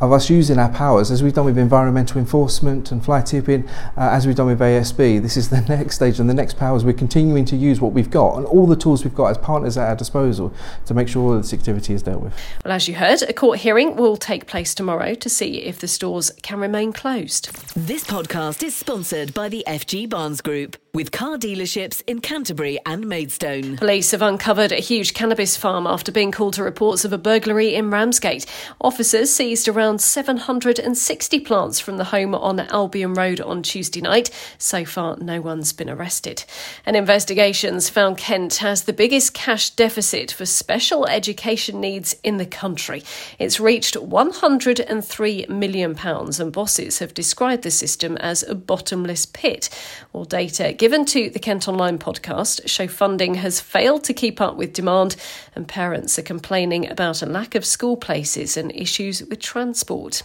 of 0.00 0.12
us 0.12 0.30
using 0.30 0.58
our 0.58 0.68
powers, 0.68 1.10
as 1.10 1.22
we've 1.22 1.34
done 1.34 1.44
with 1.44 1.58
environmental 1.58 2.18
enforcement 2.18 2.92
and 2.92 3.04
fly 3.04 3.20
tipping, 3.20 3.68
uh, 3.96 4.10
as 4.12 4.26
we've 4.26 4.36
done 4.36 4.46
with 4.46 4.60
ASB. 4.60 5.20
This 5.20 5.36
is 5.36 5.50
the 5.50 5.60
next 5.68 5.96
stage 5.96 6.20
and 6.20 6.28
the 6.28 6.34
next 6.34 6.56
powers. 6.56 6.84
We're 6.84 6.92
continuing 6.92 7.44
to 7.46 7.56
use 7.56 7.80
what 7.80 7.92
we've 7.92 8.10
got 8.10 8.36
and 8.36 8.46
all 8.46 8.66
the 8.66 8.76
tools 8.76 9.04
we've 9.04 9.14
got 9.14 9.26
as 9.26 9.38
partners 9.38 9.76
at 9.76 9.88
our 9.88 9.96
disposal 9.96 10.52
to 10.86 10.94
make 10.94 11.08
sure 11.08 11.22
all 11.22 11.36
this 11.36 11.52
activity 11.52 11.94
is 11.94 12.02
dealt 12.02 12.22
with. 12.22 12.34
Well, 12.64 12.74
as 12.74 12.88
you 12.88 12.94
heard, 12.94 13.22
a 13.22 13.32
court 13.32 13.58
hearing 13.60 13.96
will 13.96 14.16
take 14.16 14.46
place 14.46 14.74
tomorrow 14.74 15.14
to 15.14 15.28
see 15.28 15.62
if 15.62 15.78
the 15.78 15.88
stores 15.88 16.30
can 16.42 16.60
remain 16.60 16.92
closed. 16.92 17.52
This 17.74 18.04
podcast 18.04 18.62
is 18.62 18.74
sponsored 18.74 19.34
by 19.34 19.48
the 19.48 19.64
FG 19.66 20.08
Barnes 20.08 20.40
Group. 20.40 20.76
With 20.94 21.12
car 21.12 21.36
dealerships 21.36 22.02
in 22.06 22.20
Canterbury 22.20 22.78
and 22.86 23.06
Maidstone. 23.06 23.76
Police 23.76 24.12
have 24.12 24.22
uncovered 24.22 24.72
a 24.72 24.76
huge 24.76 25.12
cannabis 25.12 25.56
farm 25.56 25.86
after 25.86 26.10
being 26.10 26.32
called 26.32 26.54
to 26.54 26.62
reports 26.62 27.04
of 27.04 27.12
a 27.12 27.18
burglary 27.18 27.74
in 27.74 27.90
Ramsgate. 27.90 28.46
Officers 28.80 29.32
seized 29.32 29.68
around 29.68 30.00
760 30.00 31.40
plants 31.40 31.78
from 31.78 31.98
the 31.98 32.04
home 32.04 32.34
on 32.34 32.60
Albion 32.60 33.14
Road 33.14 33.40
on 33.40 33.62
Tuesday 33.62 34.00
night. 34.00 34.30
So 34.56 34.84
far, 34.84 35.16
no 35.18 35.40
one's 35.40 35.72
been 35.72 35.90
arrested. 35.90 36.44
And 36.86 36.96
investigations 36.96 37.88
found 37.88 38.16
Kent 38.16 38.56
has 38.56 38.84
the 38.84 38.92
biggest 38.92 39.34
cash 39.34 39.70
deficit 39.70 40.32
for 40.32 40.46
special 40.46 41.06
education 41.06 41.80
needs 41.80 42.16
in 42.24 42.38
the 42.38 42.46
country. 42.46 43.02
It's 43.38 43.60
reached 43.60 43.94
£103 43.94 45.48
million, 45.48 45.98
and 45.98 46.52
bosses 46.52 46.98
have 47.00 47.14
described 47.14 47.62
the 47.62 47.70
system 47.70 48.16
as 48.16 48.42
a 48.42 48.54
bottomless 48.54 49.26
pit. 49.26 49.68
All 50.12 50.24
data 50.24 50.72
given 50.78 51.04
to 51.04 51.28
the 51.28 51.40
Kent 51.40 51.66
Online 51.66 51.98
podcast 51.98 52.68
show 52.68 52.86
funding 52.86 53.34
has 53.34 53.60
failed 53.60 54.04
to 54.04 54.14
keep 54.14 54.40
up 54.40 54.56
with 54.56 54.72
demand, 54.72 55.16
and 55.56 55.66
parents 55.66 56.16
are 56.20 56.22
complaining 56.22 56.88
about 56.88 57.20
a 57.20 57.26
lack 57.26 57.56
of 57.56 57.64
school 57.64 57.96
places 57.96 58.56
and 58.56 58.70
issues 58.72 59.20
with 59.24 59.40
transport. 59.40 60.22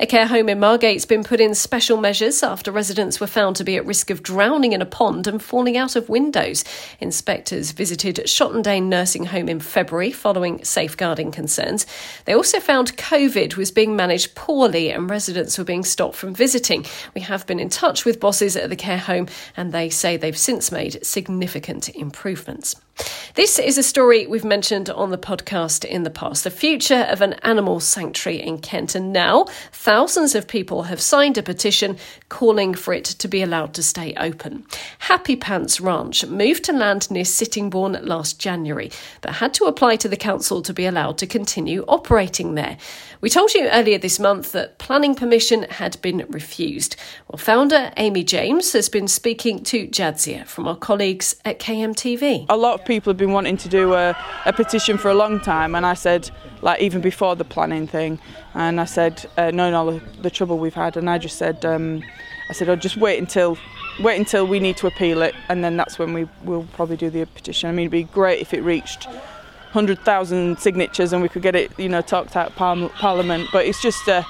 A 0.00 0.06
care 0.06 0.26
home 0.26 0.48
in 0.48 0.58
Margate's 0.58 1.06
been 1.06 1.22
put 1.22 1.40
in 1.40 1.54
special 1.54 1.96
measures 1.96 2.42
after 2.42 2.72
residents 2.72 3.20
were 3.20 3.28
found 3.28 3.54
to 3.56 3.64
be 3.64 3.76
at 3.76 3.86
risk 3.86 4.10
of 4.10 4.24
drowning 4.24 4.72
in 4.72 4.82
a 4.82 4.86
pond 4.86 5.28
and 5.28 5.40
falling 5.40 5.76
out 5.76 5.94
of 5.94 6.08
windows. 6.08 6.64
Inspectors 6.98 7.70
visited 7.70 8.16
Shottendane 8.16 8.88
Nursing 8.88 9.26
Home 9.26 9.48
in 9.48 9.60
February 9.60 10.10
following 10.10 10.64
safeguarding 10.64 11.30
concerns. 11.30 11.86
They 12.24 12.32
also 12.32 12.58
found 12.58 12.96
COVID 12.96 13.56
was 13.56 13.70
being 13.70 13.94
managed 13.94 14.34
poorly 14.34 14.90
and 14.90 15.08
residents 15.08 15.56
were 15.56 15.64
being 15.64 15.84
stopped 15.84 16.16
from 16.16 16.34
visiting. 16.34 16.84
We 17.14 17.20
have 17.20 17.46
been 17.46 17.60
in 17.60 17.68
touch 17.68 18.04
with 18.04 18.18
bosses 18.18 18.56
at 18.56 18.68
the 18.68 18.74
care 18.74 18.98
home 18.98 19.28
and 19.56 19.70
they 19.70 19.91
say 19.92 20.16
they've 20.16 20.36
since 20.36 20.72
made 20.72 21.04
significant 21.04 21.88
improvements. 21.90 22.74
This 23.34 23.58
is 23.58 23.78
a 23.78 23.82
story 23.82 24.26
we've 24.26 24.44
mentioned 24.44 24.90
on 24.90 25.10
the 25.10 25.18
podcast 25.18 25.84
in 25.86 26.02
the 26.02 26.10
past 26.10 26.44
the 26.44 26.50
future 26.50 27.06
of 27.08 27.22
an 27.22 27.32
animal 27.42 27.80
sanctuary 27.80 28.42
in 28.42 28.58
Kent. 28.58 28.94
And 28.94 29.12
now 29.12 29.46
thousands 29.72 30.34
of 30.34 30.46
people 30.46 30.82
have 30.84 31.00
signed 31.00 31.38
a 31.38 31.42
petition 31.42 31.96
calling 32.28 32.74
for 32.74 32.92
it 32.92 33.06
to 33.06 33.28
be 33.28 33.40
allowed 33.40 33.72
to 33.74 33.82
stay 33.82 34.12
open. 34.18 34.66
Happy 34.98 35.36
Pants 35.36 35.80
Ranch 35.80 36.26
moved 36.26 36.64
to 36.64 36.72
land 36.72 37.10
near 37.10 37.24
Sittingbourne 37.24 37.98
last 38.02 38.38
January, 38.38 38.90
but 39.22 39.34
had 39.34 39.54
to 39.54 39.64
apply 39.64 39.96
to 39.96 40.08
the 40.08 40.16
council 40.16 40.60
to 40.60 40.74
be 40.74 40.84
allowed 40.84 41.16
to 41.18 41.26
continue 41.26 41.84
operating 41.88 42.54
there. 42.54 42.76
We 43.22 43.30
told 43.30 43.54
you 43.54 43.68
earlier 43.68 43.98
this 43.98 44.18
month 44.18 44.52
that 44.52 44.78
planning 44.78 45.14
permission 45.14 45.62
had 45.70 46.00
been 46.02 46.26
refused. 46.28 46.96
Well, 47.28 47.38
founder 47.38 47.92
Amy 47.96 48.24
James 48.24 48.72
has 48.74 48.90
been 48.90 49.08
speaking 49.08 49.64
to 49.64 49.81
Jadzia 49.90 50.46
from 50.46 50.68
our 50.68 50.76
colleagues 50.76 51.36
at 51.44 51.58
KMTV. 51.58 52.46
A 52.48 52.56
lot 52.56 52.78
of 52.78 52.86
people 52.86 53.10
have 53.10 53.16
been 53.16 53.32
wanting 53.32 53.56
to 53.56 53.68
do 53.68 53.94
a, 53.94 54.16
a 54.46 54.52
petition 54.52 54.98
for 54.98 55.10
a 55.10 55.14
long 55.14 55.40
time, 55.40 55.74
and 55.74 55.84
I 55.84 55.94
said, 55.94 56.30
like 56.60 56.80
even 56.80 57.00
before 57.00 57.34
the 57.34 57.44
planning 57.44 57.86
thing, 57.86 58.18
and 58.54 58.80
I 58.80 58.84
said, 58.84 59.28
uh, 59.36 59.50
knowing 59.50 59.74
all 59.74 59.86
the, 59.86 60.02
the, 60.20 60.30
trouble 60.30 60.58
we've 60.58 60.74
had, 60.74 60.96
and 60.96 61.10
I 61.10 61.18
just 61.18 61.38
said, 61.38 61.64
um, 61.64 62.02
I 62.48 62.52
said, 62.52 62.68
I'll 62.68 62.74
oh, 62.74 62.76
just 62.76 62.96
wait 62.96 63.18
until 63.18 63.58
wait 64.00 64.18
until 64.18 64.46
we 64.46 64.60
need 64.60 64.76
to 64.78 64.86
appeal 64.86 65.22
it, 65.22 65.34
and 65.48 65.64
then 65.64 65.76
that's 65.76 65.98
when 65.98 66.12
we 66.12 66.28
will 66.44 66.66
probably 66.72 66.96
do 66.96 67.10
the 67.10 67.26
petition. 67.26 67.68
I 67.68 67.72
mean, 67.72 67.84
it'd 67.84 67.90
be 67.90 68.04
great 68.04 68.40
if 68.40 68.54
it 68.54 68.62
reached. 68.62 69.06
100,000 69.72 70.58
signatures 70.58 71.14
and 71.14 71.22
we 71.22 71.30
could 71.30 71.40
get 71.40 71.54
it, 71.54 71.72
you 71.78 71.88
know, 71.88 72.02
talked 72.02 72.36
out 72.36 72.54
Parliament. 72.56 73.48
But 73.52 73.64
it's 73.64 73.80
just 73.80 74.06
a, 74.06 74.22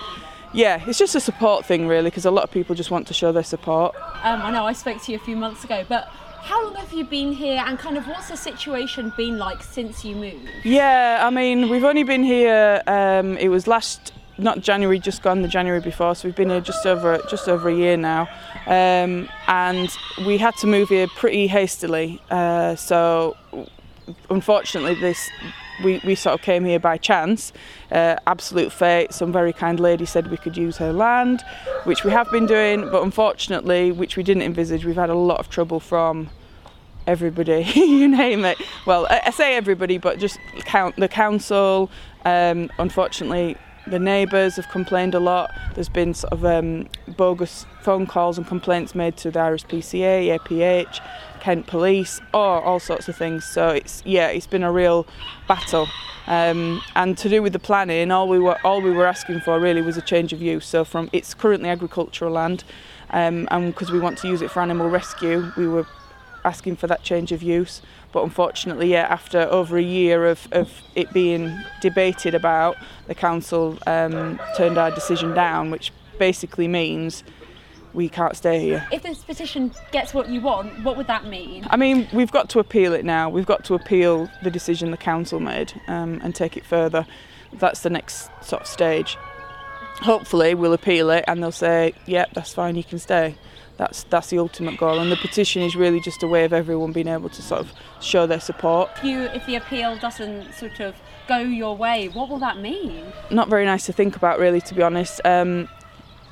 yeah, 0.53 0.83
it's 0.87 0.99
just 0.99 1.15
a 1.15 1.21
support 1.21 1.65
thing 1.67 1.87
really 1.87 2.11
because 2.11 2.27
a 2.27 2.31
lot 2.31 2.45
of 2.45 2.51
people 2.51 2.75
just 2.75 2.91
want 2.91 3.07
to 3.09 3.15
show 3.15 3.33
their 3.33 3.43
support. 3.43 3.95
Um, 4.23 4.43
I 4.43 4.51
know 4.51 4.67
I 4.67 4.73
spoke 4.73 5.03
to 5.03 5.13
you 5.13 5.19
a 5.19 5.21
few 5.21 5.37
months 5.37 5.65
ago, 5.65 5.85
but 5.89 6.09
how 6.43 6.65
long 6.65 6.75
have 6.75 6.93
you 6.93 7.05
been 7.05 7.33
here 7.33 7.63
and 7.65 7.79
kind 7.79 7.97
of 7.97 8.07
what's 8.09 8.29
the 8.29 8.37
situation 8.37 9.13
been 9.17 9.39
like 9.39 9.63
since 9.63 10.05
you 10.05 10.17
moved? 10.17 10.49
Yeah, 10.65 11.21
I 11.23 11.31
mean, 11.31 11.69
we've 11.69 11.85
only 11.85 12.03
been 12.03 12.25
here, 12.25 12.83
um, 12.89 13.37
it 13.39 13.49
was 13.49 13.69
last, 13.69 14.13
not 14.39 14.61
January, 14.61 14.99
just 14.99 15.23
gone 15.23 15.43
the 15.43 15.49
January 15.49 15.81
before, 15.81 16.17
so 16.17 16.27
we've 16.27 16.35
been 16.35 16.51
here 16.51 16.61
just 16.61 16.85
over 16.85 17.19
just 17.31 17.49
over 17.49 17.69
a 17.69 17.75
year 17.75 17.97
now. 17.97 18.29
Um, 18.67 19.29
and 19.47 19.89
we 20.27 20.37
had 20.39 20.57
to 20.57 20.67
move 20.67 20.89
here 20.89 21.07
pretty 21.07 21.47
hastily. 21.47 22.21
Uh, 22.29 22.75
so 22.75 23.37
unfortunately, 24.29 24.95
this 24.97 25.31
we, 25.83 26.01
we 26.05 26.15
sort 26.15 26.35
of 26.35 26.43
came 26.43 26.65
here 26.65 26.79
by 26.79 26.97
chance. 26.97 27.53
Uh, 27.91 28.17
absolute 28.27 28.73
fate. 28.73 29.13
Some 29.13 29.33
very 29.33 29.53
kind 29.53 29.81
lady 29.81 30.05
said 30.05 30.31
we 30.31 30.37
could 30.37 30.57
use 30.57 30.77
her 30.79 30.93
land, 30.93 31.43
which 31.85 32.05
we 32.05 32.11
have 32.11 32.31
been 32.31 32.47
doing, 32.47 32.91
but 32.91 33.03
unfortunately, 33.03 33.93
which 33.93 34.17
we 34.17 34.23
didn't 34.23 34.43
envisage, 34.43 34.85
we've 34.85 34.97
had 34.97 35.11
a 35.11 35.15
lot 35.15 35.41
of 35.41 35.49
trouble 35.49 35.81
from 35.81 36.31
everybody, 37.07 37.63
you 37.75 38.09
name 38.09 38.45
it. 38.45 38.59
Well, 38.87 39.07
I, 39.09 39.23
I 39.27 39.31
say 39.31 39.57
everybody, 39.57 39.99
but 39.99 40.19
just 40.19 40.39
count 40.61 40.97
the 40.97 41.09
council. 41.09 41.91
Um, 42.25 42.71
unfortunately, 42.79 43.57
the 43.87 43.99
neighbours 43.99 44.57
have 44.57 44.69
complained 44.69 45.15
a 45.15 45.21
lot. 45.21 45.51
There's 45.75 45.89
been 45.89 46.15
sort 46.15 46.33
of 46.33 46.45
um, 46.45 46.89
bogus 47.17 47.67
phone 47.83 48.07
calls 48.07 48.39
and 48.39 48.47
complaints 48.47 48.95
made 48.95 49.17
to 49.19 49.31
the 49.31 49.39
RSPCA, 49.39 50.39
APH, 50.39 51.01
Kent 51.41 51.67
Police, 51.67 52.21
or 52.33 52.63
all 52.63 52.79
sorts 52.79 53.09
of 53.09 53.17
things. 53.17 53.45
So 53.45 53.71
it's 53.71 54.03
yeah, 54.05 54.29
it's 54.29 54.47
been 54.47 54.63
a 54.63 54.73
real 54.73 55.07
battle. 55.49 55.89
Um, 56.27 56.81
and 56.95 57.19
to 57.19 57.29
do 57.29 57.43
with 57.43 57.53
the 57.53 57.59
planning, 57.59 58.13
all 58.13 58.29
we 58.29 58.39
were 58.39 58.59
all 58.65 58.81
we 58.81 58.93
were 58.93 59.07
asking 59.07 59.41
for 59.41 59.59
really 59.59 59.83
was 59.83 59.97
a 59.97 60.03
change 60.03 60.33
of 60.33 60.41
use. 60.41 60.67
So 60.67 60.85
from 60.85 61.11
it's 61.13 61.35
currently 61.35 61.69
agricultural 61.69 62.33
land, 62.33 62.63
um, 63.11 63.49
and 63.51 63.75
because 63.75 63.91
we 63.91 63.99
want 63.99 64.19
to 64.19 64.29
use 64.29 64.43
it 64.43 64.51
for 64.51 64.61
animal 64.61 64.89
rescue, 64.89 65.53
we 65.57 65.67
were 65.67 65.87
asking 66.45 66.77
for 66.77 66.87
that 66.87 67.03
change 67.03 67.33
of 67.33 67.43
use. 67.43 67.83
But 68.13 68.25
unfortunately, 68.25 68.91
yeah, 68.93 69.07
after 69.09 69.41
over 69.51 69.79
a 69.79 69.83
year 69.83 70.27
of, 70.27 70.47
of 70.53 70.71
it 70.95 71.13
being 71.13 71.59
debated 71.81 72.35
about, 72.35 72.77
the 73.07 73.15
council 73.15 73.79
um, 73.87 74.39
turned 74.57 74.79
our 74.79 74.91
decision 74.91 75.35
down, 75.35 75.71
which 75.71 75.93
basically 76.19 76.69
means 76.69 77.25
we 77.95 78.09
can't 78.09 78.37
stay 78.37 78.61
here. 78.61 78.87
If 78.93 79.03
this 79.03 79.23
petition 79.23 79.73
gets 79.91 80.15
what 80.15 80.29
you 80.29 80.41
want, 80.41 80.83
what 80.85 80.97
would 80.97 81.07
that 81.09 81.27
mean? 81.27 81.67
I 81.71 81.77
mean, 81.77 82.09
we've 82.13 82.31
got 82.31 82.49
to 82.51 82.59
appeal 82.59 82.93
it 82.93 83.05
now. 83.05 83.29
We've 83.29 83.47
got 83.47 83.65
to 83.65 83.75
appeal 83.75 84.31
the 84.43 84.51
decision 84.51 84.91
the 84.91 84.97
council 84.97 85.41
made 85.41 85.73
um, 85.89 86.21
and 86.23 86.35
take 86.35 86.57
it 86.57 86.65
further. 86.65 87.07
That's 87.55 87.81
the 87.81 87.91
next 87.91 88.31
sort 88.43 88.63
of 88.63 88.69
stage. 88.69 89.17
Hopefully, 90.01 90.55
we'll 90.55 90.73
appeal 90.73 91.11
it 91.11 91.25
and 91.29 91.43
they'll 91.43 91.53
say, 91.53 91.93
"Yep, 92.07 92.07
yeah, 92.07 92.25
that's 92.33 92.53
fine. 92.55 92.77
You 92.77 92.85
can 92.85 92.99
stay." 92.99 93.37
That's 93.77 94.05
that's 94.05 94.29
the 94.29 94.39
ultimate 94.39 94.77
goal, 94.77 94.99
and 94.99 95.11
the 95.11 95.17
petition 95.17 95.63
is 95.63 95.75
really 95.75 96.01
just 96.01 96.23
a 96.23 96.29
way 96.29 96.45
of 96.45 96.53
everyone 96.53 96.93
being 96.93 97.09
able 97.09 97.31
to 97.31 97.43
sort 97.43 97.61
of 97.61 97.73
show 98.01 98.27
their 98.27 98.41
support. 98.41 98.91
If 98.99 99.05
you, 99.05 99.23
if 99.23 99.47
the 99.47 99.57
appeal 99.57 99.97
doesn't 99.97 100.53
sort 100.55 100.81
of 100.81 100.95
go 101.27 101.39
your 101.39 101.77
way, 101.77 102.09
what 102.09 102.29
will 102.29 102.39
that 102.41 102.59
mean? 102.59 103.05
Not 103.31 103.49
very 103.49 103.65
nice 103.65 103.87
to 103.87 103.93
think 103.93 104.15
about, 104.15 104.39
really, 104.39 104.61
to 104.61 104.75
be 104.75 104.83
honest. 104.83 105.21
Um, 105.25 105.69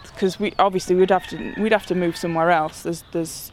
because 0.02 0.38
we 0.38 0.52
obviously 0.59 0.94
we'd 0.94 1.11
have 1.11 1.26
to 1.28 1.54
we'd 1.59 1.73
have 1.73 1.87
to 1.87 1.94
move 1.94 2.16
somewhere 2.16 2.50
else. 2.50 2.82
There's 2.82 3.04
there's 3.12 3.52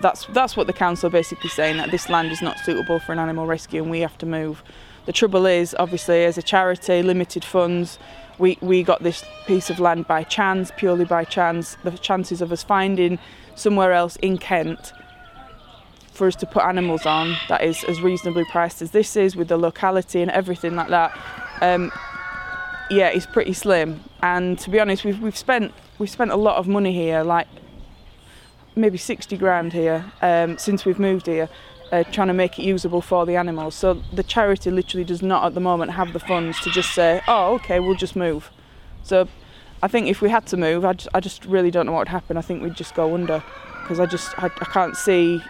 that's 0.00 0.26
that's 0.26 0.56
what 0.56 0.66
the 0.66 0.72
council 0.72 1.08
are 1.08 1.10
basically 1.10 1.50
saying 1.50 1.76
that 1.76 1.90
this 1.90 2.08
land 2.08 2.32
is 2.32 2.40
not 2.40 2.58
suitable 2.60 2.98
for 2.98 3.12
an 3.12 3.18
animal 3.18 3.46
rescue 3.46 3.82
and 3.82 3.90
we 3.90 4.00
have 4.00 4.16
to 4.18 4.26
move. 4.26 4.62
The 5.06 5.12
trouble 5.12 5.46
is 5.46 5.74
obviously 5.78 6.24
as 6.24 6.38
a 6.38 6.42
charity, 6.42 7.02
limited 7.02 7.44
funds, 7.44 7.98
we, 8.38 8.58
we 8.60 8.82
got 8.82 9.02
this 9.02 9.24
piece 9.46 9.70
of 9.70 9.78
land 9.78 10.08
by 10.08 10.24
chance, 10.24 10.72
purely 10.76 11.04
by 11.04 11.24
chance. 11.24 11.76
The 11.84 11.92
chances 11.92 12.42
of 12.42 12.50
us 12.50 12.64
finding 12.64 13.18
somewhere 13.54 13.92
else 13.92 14.16
in 14.16 14.38
Kent 14.38 14.92
for 16.12 16.26
us 16.26 16.34
to 16.36 16.46
put 16.46 16.64
animals 16.64 17.06
on 17.06 17.36
that 17.48 17.62
is 17.62 17.84
as 17.84 18.00
reasonably 18.00 18.44
priced 18.44 18.82
as 18.82 18.92
this 18.92 19.16
is 19.16 19.36
with 19.36 19.48
the 19.48 19.56
locality 19.56 20.22
and 20.22 20.30
everything 20.30 20.76
like 20.76 20.88
that 20.88 21.16
um, 21.60 21.92
yeah, 22.90 23.08
it's 23.08 23.26
pretty 23.26 23.52
slim. 23.52 24.02
And 24.22 24.58
to 24.60 24.70
be 24.70 24.80
honest, 24.80 25.04
we've 25.04 25.20
we've 25.20 25.36
spent 25.36 25.72
we've 25.98 26.10
spent 26.10 26.30
a 26.30 26.36
lot 26.36 26.56
of 26.56 26.68
money 26.68 26.92
here, 26.92 27.22
like 27.22 27.48
maybe 28.76 28.98
60 28.98 29.36
grand 29.36 29.72
here 29.72 30.04
um, 30.20 30.58
since 30.58 30.84
we've 30.84 30.98
moved 30.98 31.26
here, 31.26 31.48
uh, 31.92 32.04
trying 32.04 32.28
to 32.28 32.34
make 32.34 32.58
it 32.58 32.62
usable 32.62 33.00
for 33.00 33.26
the 33.26 33.36
animals. 33.36 33.74
So 33.74 34.02
the 34.12 34.22
charity 34.22 34.70
literally 34.70 35.04
does 35.04 35.22
not 35.22 35.44
at 35.44 35.54
the 35.54 35.60
moment 35.60 35.92
have 35.92 36.12
the 36.12 36.20
funds 36.20 36.60
to 36.60 36.70
just 36.70 36.94
say, 36.94 37.22
oh, 37.28 37.54
okay, 37.54 37.80
we'll 37.80 37.94
just 37.94 38.16
move. 38.16 38.50
So 39.02 39.28
I 39.82 39.88
think 39.88 40.08
if 40.08 40.20
we 40.20 40.30
had 40.30 40.46
to 40.46 40.56
move, 40.56 40.84
I 40.84 40.94
just, 40.94 41.08
I 41.14 41.20
just 41.20 41.44
really 41.44 41.70
don't 41.70 41.86
know 41.86 41.92
what 41.92 42.00
would 42.00 42.08
happen. 42.08 42.36
I 42.36 42.40
think 42.40 42.62
we'd 42.62 42.74
just 42.74 42.94
go 42.94 43.14
under 43.14 43.42
because 43.82 44.00
I 44.00 44.06
just 44.06 44.36
I, 44.42 44.46
I 44.46 44.64
can't 44.64 44.96
see 44.96 45.42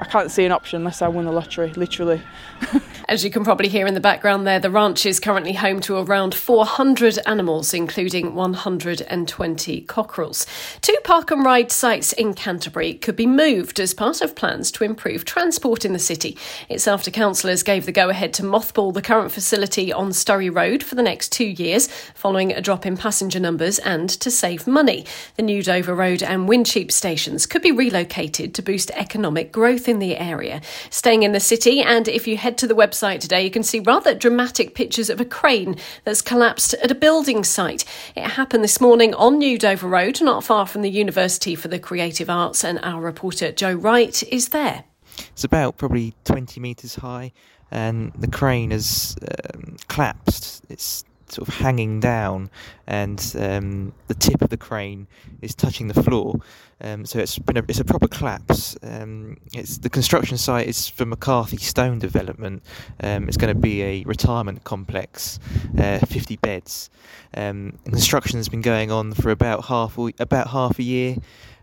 I 0.00 0.04
can't 0.04 0.30
see 0.30 0.44
an 0.44 0.52
option 0.52 0.76
unless 0.76 1.02
I 1.02 1.08
win 1.08 1.24
the 1.24 1.32
lottery, 1.32 1.72
literally. 1.72 2.22
As 3.08 3.24
you 3.24 3.30
can 3.30 3.42
probably 3.42 3.68
hear 3.68 3.86
in 3.86 3.94
the 3.94 4.00
background 4.00 4.46
there, 4.46 4.60
the 4.60 4.70
ranch 4.70 5.06
is 5.06 5.18
currently 5.18 5.54
home 5.54 5.80
to 5.80 5.96
around 5.96 6.34
400 6.34 7.18
animals, 7.24 7.72
including 7.72 8.34
120 8.34 9.80
cockerels. 9.82 10.46
Two 10.82 10.96
park 11.04 11.30
and 11.30 11.42
ride 11.42 11.72
sites 11.72 12.12
in 12.12 12.34
Canterbury 12.34 12.94
could 12.94 13.16
be 13.16 13.26
moved 13.26 13.80
as 13.80 13.94
part 13.94 14.20
of 14.20 14.36
plans 14.36 14.70
to 14.72 14.84
improve 14.84 15.24
transport 15.24 15.86
in 15.86 15.94
the 15.94 15.98
city. 15.98 16.36
It's 16.68 16.86
after 16.86 17.10
councillors 17.10 17.62
gave 17.62 17.86
the 17.86 17.92
go 17.92 18.10
ahead 18.10 18.34
to 18.34 18.42
mothball 18.42 18.92
the 18.92 19.02
current 19.02 19.32
facility 19.32 19.90
on 19.90 20.10
Sturry 20.10 20.54
Road 20.54 20.82
for 20.82 20.94
the 20.94 21.02
next 21.02 21.32
two 21.32 21.46
years, 21.46 21.88
following 22.14 22.52
a 22.52 22.60
drop 22.60 22.84
in 22.84 22.96
passenger 22.96 23.40
numbers 23.40 23.78
and 23.78 24.10
to 24.10 24.30
save 24.30 24.66
money. 24.66 25.06
The 25.36 25.42
new 25.42 25.62
Dover 25.62 25.94
Road 25.94 26.22
and 26.22 26.46
Wincheap 26.46 26.92
stations 26.92 27.46
could 27.46 27.62
be 27.62 27.72
relocated 27.72 28.54
to 28.54 28.62
boost 28.62 28.90
economic 28.90 29.50
growth 29.50 29.87
in 29.88 29.98
the 29.98 30.16
area. 30.16 30.60
Staying 30.90 31.22
in 31.22 31.32
the 31.32 31.40
city, 31.40 31.80
and 31.80 32.06
if 32.06 32.26
you 32.26 32.36
head 32.36 32.58
to 32.58 32.66
the 32.66 32.74
website, 32.74 33.08
website 33.08 33.20
today, 33.20 33.42
you 33.42 33.50
can 33.50 33.62
see 33.62 33.80
rather 33.80 34.14
dramatic 34.14 34.74
pictures 34.74 35.10
of 35.10 35.20
a 35.20 35.24
crane 35.24 35.76
that's 36.04 36.22
collapsed 36.22 36.74
at 36.74 36.90
a 36.90 36.94
building 36.94 37.44
site. 37.44 37.84
It 38.16 38.24
happened 38.24 38.64
this 38.64 38.80
morning 38.80 39.14
on 39.14 39.38
New 39.38 39.58
Dover 39.58 39.88
Road, 39.88 40.20
not 40.20 40.44
far 40.44 40.66
from 40.66 40.82
the 40.82 40.90
University 40.90 41.54
for 41.54 41.68
the 41.68 41.78
Creative 41.78 42.28
Arts, 42.30 42.64
and 42.64 42.78
our 42.82 43.00
reporter 43.00 43.52
Joe 43.52 43.74
Wright 43.74 44.22
is 44.24 44.48
there. 44.48 44.84
It's 45.32 45.44
about 45.44 45.76
probably 45.76 46.14
20 46.24 46.60
metres 46.60 46.96
high, 46.96 47.32
and 47.70 48.12
the 48.18 48.28
crane 48.28 48.70
has 48.70 49.16
um, 49.54 49.76
collapsed. 49.88 50.64
It's 50.68 51.04
sort 51.32 51.48
of 51.48 51.54
hanging 51.54 52.00
down, 52.00 52.50
and 52.86 53.34
um, 53.38 53.92
the 54.06 54.14
tip 54.14 54.42
of 54.42 54.50
the 54.50 54.56
crane 54.56 55.06
is 55.42 55.54
touching 55.54 55.88
the 55.88 56.02
floor. 56.02 56.40
Um, 56.80 57.04
so 57.04 57.18
it's 57.18 57.38
been 57.38 57.56
a, 57.56 57.64
it's 57.68 57.80
a 57.80 57.84
proper 57.84 58.06
collapse. 58.06 58.76
Um, 58.82 59.36
it's 59.52 59.78
the 59.78 59.90
construction 59.90 60.38
site 60.38 60.68
is 60.68 60.88
for 60.88 61.04
McCarthy 61.04 61.56
Stone 61.56 61.98
Development. 61.98 62.62
Um, 63.00 63.28
it's 63.28 63.36
going 63.36 63.54
to 63.54 63.60
be 63.60 63.82
a 63.82 64.04
retirement 64.04 64.64
complex, 64.64 65.38
uh, 65.76 65.98
50 65.98 66.36
beds. 66.36 66.90
Um, 67.34 67.78
construction 67.84 68.38
has 68.38 68.48
been 68.48 68.62
going 68.62 68.90
on 68.90 69.12
for 69.12 69.30
about 69.30 69.64
half 69.66 69.98
about 69.98 70.48
half 70.48 70.78
a 70.78 70.82
year 70.82 71.16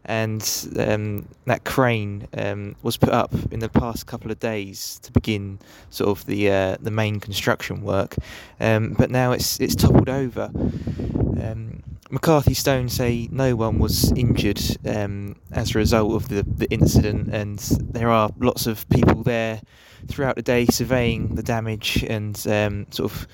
and 0.05 0.69
um, 0.77 1.27
that 1.45 1.63
crane 1.63 2.27
um, 2.37 2.75
was 2.83 2.97
put 2.97 3.09
up 3.09 3.33
in 3.51 3.59
the 3.59 3.69
past 3.69 4.05
couple 4.05 4.31
of 4.31 4.39
days 4.39 4.99
to 5.03 5.11
begin 5.11 5.59
sort 5.89 6.09
of 6.09 6.25
the 6.25 6.49
uh, 6.49 6.77
the 6.79 6.91
main 6.91 7.19
construction 7.19 7.81
work, 7.81 8.15
um, 8.59 8.93
but 8.93 9.09
now 9.09 9.31
it's 9.31 9.59
it's 9.59 9.75
toppled 9.75 10.09
over. 10.09 10.49
Um, 10.55 11.83
McCarthy 12.11 12.53
Stone 12.53 12.89
say 12.89 13.27
no 13.31 13.55
one 13.55 13.79
was 13.79 14.11
injured 14.11 14.61
um, 14.85 15.35
as 15.51 15.73
a 15.73 15.79
result 15.79 16.13
of 16.13 16.29
the, 16.29 16.43
the 16.43 16.69
incident, 16.71 17.33
and 17.33 17.57
there 17.91 18.09
are 18.09 18.29
lots 18.39 18.67
of 18.67 18.87
people 18.89 19.23
there 19.23 19.61
throughout 20.07 20.35
the 20.35 20.41
day 20.41 20.65
surveying 20.67 21.33
the 21.35 21.43
damage 21.43 22.03
and 22.07 22.45
um, 22.47 22.85
sort 22.91 23.11
of 23.11 23.27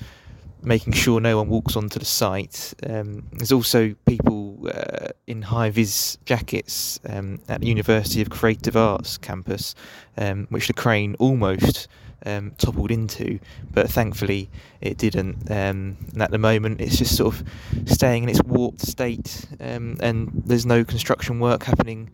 making 0.62 0.92
sure 0.92 1.20
no 1.20 1.36
one 1.36 1.48
walks 1.48 1.76
onto 1.76 1.98
the 1.98 2.04
site. 2.04 2.74
Um, 2.88 3.26
there's 3.32 3.52
also 3.52 3.94
people 4.06 4.68
uh, 4.72 5.08
in 5.26 5.42
high 5.42 5.70
vis 5.70 6.18
jackets 6.24 7.00
um, 7.08 7.40
at 7.48 7.60
the 7.60 7.66
University 7.66 8.22
of 8.22 8.30
Creative 8.30 8.76
Arts 8.76 9.18
campus, 9.18 9.74
um, 10.16 10.46
which 10.50 10.66
the 10.68 10.72
crane 10.72 11.16
almost 11.18 11.88
um, 12.26 12.52
toppled 12.58 12.90
into, 12.90 13.38
but 13.72 13.90
thankfully 13.90 14.50
it 14.80 14.98
didn't. 14.98 15.50
Um, 15.50 15.96
and 16.12 16.22
at 16.22 16.30
the 16.30 16.38
moment, 16.38 16.80
it's 16.80 16.96
just 16.96 17.16
sort 17.16 17.34
of 17.34 17.48
staying 17.86 18.24
in 18.24 18.28
its 18.28 18.42
warped 18.44 18.80
state, 18.80 19.46
um, 19.60 19.96
and 20.00 20.30
there's 20.44 20.66
no 20.66 20.84
construction 20.84 21.40
work 21.40 21.64
happening 21.64 22.10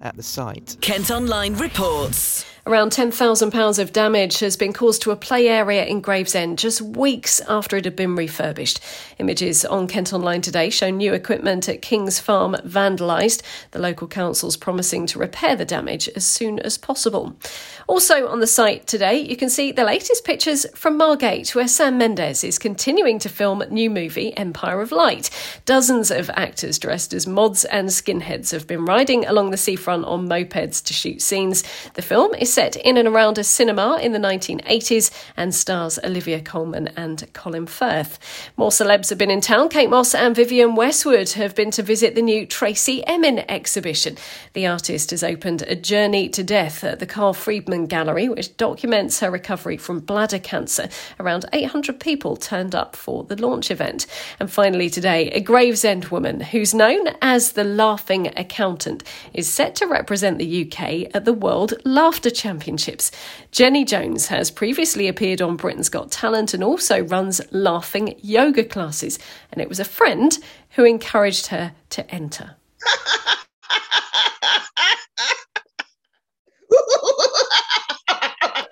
at 0.00 0.16
the 0.16 0.22
site. 0.22 0.76
Kent 0.80 1.10
Online 1.10 1.54
reports. 1.54 2.44
Around 2.64 2.92
£10,000 2.92 3.78
of 3.80 3.92
damage 3.92 4.38
has 4.38 4.56
been 4.56 4.72
caused 4.72 5.02
to 5.02 5.10
a 5.10 5.16
play 5.16 5.48
area 5.48 5.84
in 5.84 6.00
Gravesend 6.00 6.58
just 6.58 6.80
weeks 6.80 7.40
after 7.48 7.76
it 7.76 7.84
had 7.84 7.96
been 7.96 8.14
refurbished. 8.14 8.78
Images 9.18 9.64
on 9.64 9.88
Kent 9.88 10.12
Online 10.12 10.40
today 10.40 10.70
show 10.70 10.88
new 10.88 11.12
equipment 11.12 11.68
at 11.68 11.82
King's 11.82 12.20
Farm 12.20 12.54
vandalised, 12.64 13.42
the 13.72 13.80
local 13.80 14.06
council's 14.06 14.56
promising 14.56 15.06
to 15.08 15.18
repair 15.18 15.56
the 15.56 15.64
damage 15.64 16.08
as 16.10 16.24
soon 16.24 16.60
as 16.60 16.78
possible. 16.78 17.34
Also 17.88 18.28
on 18.28 18.38
the 18.38 18.46
site 18.46 18.86
today, 18.86 19.18
you 19.18 19.34
can 19.34 19.50
see 19.50 19.72
the 19.72 19.82
latest 19.82 20.24
pictures 20.24 20.64
from 20.72 20.96
Margate, 20.96 21.56
where 21.56 21.66
Sam 21.66 21.98
Mendes 21.98 22.44
is 22.44 22.60
continuing 22.60 23.18
to 23.18 23.28
film 23.28 23.64
new 23.70 23.90
movie 23.90 24.36
Empire 24.36 24.80
of 24.80 24.92
Light. 24.92 25.30
Dozens 25.64 26.12
of 26.12 26.30
actors 26.30 26.78
dressed 26.78 27.12
as 27.12 27.26
mods 27.26 27.64
and 27.64 27.88
skinheads 27.88 28.52
have 28.52 28.68
been 28.68 28.84
riding 28.84 29.26
along 29.26 29.50
the 29.50 29.56
seafront 29.56 30.04
on 30.04 30.28
mopeds 30.28 30.80
to 30.84 30.92
shoot 30.92 31.20
scenes. 31.20 31.64
The 31.94 32.02
film 32.02 32.36
is 32.36 32.51
set 32.52 32.76
in 32.76 32.98
and 32.98 33.08
around 33.08 33.38
a 33.38 33.44
cinema 33.44 33.98
in 34.02 34.12
the 34.12 34.18
1980s 34.18 35.10
and 35.36 35.54
stars 35.54 35.98
Olivia 36.04 36.40
Colman 36.40 36.88
and 36.88 37.26
Colin 37.32 37.66
Firth. 37.66 38.18
More 38.58 38.70
celebs 38.70 39.08
have 39.08 39.18
been 39.18 39.30
in 39.30 39.40
town. 39.40 39.70
Kate 39.70 39.88
Moss 39.88 40.14
and 40.14 40.36
Vivienne 40.36 40.74
Westwood 40.74 41.30
have 41.30 41.54
been 41.54 41.70
to 41.70 41.82
visit 41.82 42.14
the 42.14 42.20
new 42.20 42.44
Tracey 42.46 43.06
Emin 43.06 43.38
exhibition. 43.50 44.18
The 44.52 44.66
artist 44.66 45.12
has 45.12 45.24
opened 45.24 45.62
A 45.62 45.74
Journey 45.74 46.28
to 46.28 46.42
Death 46.42 46.84
at 46.84 46.98
the 46.98 47.06
Carl 47.06 47.32
Freedman 47.32 47.86
Gallery, 47.86 48.28
which 48.28 48.56
documents 48.58 49.20
her 49.20 49.30
recovery 49.30 49.78
from 49.78 50.00
bladder 50.00 50.38
cancer. 50.38 50.88
Around 51.18 51.46
800 51.54 51.98
people 51.98 52.36
turned 52.36 52.74
up 52.74 52.96
for 52.96 53.24
the 53.24 53.40
launch 53.40 53.70
event. 53.70 54.06
And 54.38 54.50
finally, 54.50 54.90
today, 54.90 55.30
a 55.30 55.40
Gravesend 55.40 56.06
woman 56.06 56.40
who's 56.40 56.74
known 56.74 57.08
as 57.22 57.52
the 57.52 57.64
Laughing 57.64 58.30
Accountant 58.36 59.04
is 59.32 59.50
set 59.50 59.74
to 59.76 59.86
represent 59.86 60.38
the 60.38 60.66
UK 60.66 61.14
at 61.14 61.24
the 61.24 61.32
World 61.32 61.74
Laughter 61.84 62.30
Championships. 62.42 63.12
Genny 63.52 63.86
Jones 63.86 64.26
has 64.26 64.50
previously 64.50 65.06
appeared 65.06 65.40
on 65.40 65.56
Britain's 65.56 65.88
Got 65.88 66.10
Talent 66.10 66.54
and 66.54 66.64
also 66.64 67.04
runs 67.04 67.40
laughing 67.52 68.16
yoga 68.20 68.64
classes. 68.64 69.20
And 69.52 69.62
it 69.62 69.68
was 69.68 69.78
a 69.78 69.84
friend 69.84 70.36
who 70.70 70.84
encouraged 70.84 71.46
her 71.48 71.72
to 71.90 72.10
enter. 72.12 72.56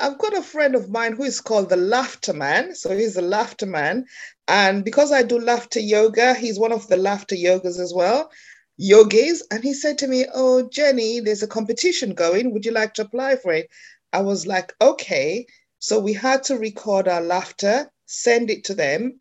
I've 0.00 0.18
got 0.18 0.36
a 0.36 0.42
friend 0.42 0.74
of 0.74 0.90
mine 0.90 1.12
who 1.12 1.22
is 1.22 1.40
called 1.40 1.68
the 1.68 1.76
Laughter 1.76 2.32
Man. 2.32 2.74
So 2.74 2.96
he's 2.96 3.14
the 3.14 3.22
Laughter 3.22 3.66
Man. 3.66 4.06
And 4.48 4.84
because 4.84 5.12
I 5.12 5.22
do 5.22 5.38
laughter 5.38 5.78
yoga, 5.78 6.34
he's 6.34 6.58
one 6.58 6.72
of 6.72 6.88
the 6.88 6.96
laughter 6.96 7.36
yogas 7.36 7.78
as 7.78 7.92
well 7.94 8.32
yogis. 8.80 9.42
And 9.50 9.62
he 9.62 9.74
said 9.74 9.98
to 9.98 10.08
me, 10.08 10.26
Oh, 10.32 10.68
Genny, 10.68 11.22
there's 11.22 11.42
a 11.42 11.48
competition 11.48 12.14
going. 12.14 12.52
Would 12.52 12.64
you 12.64 12.72
like 12.72 12.94
to 12.94 13.02
apply 13.02 13.36
for 13.36 13.52
it? 13.52 13.68
I 14.12 14.22
was 14.22 14.46
like, 14.46 14.72
Okay. 14.80 15.46
So 15.78 15.98
we 15.98 16.12
had 16.12 16.42
to 16.44 16.58
record 16.58 17.08
our 17.08 17.22
laughter, 17.22 17.90
send 18.06 18.50
it 18.50 18.64
to 18.64 18.74
them. 18.74 19.20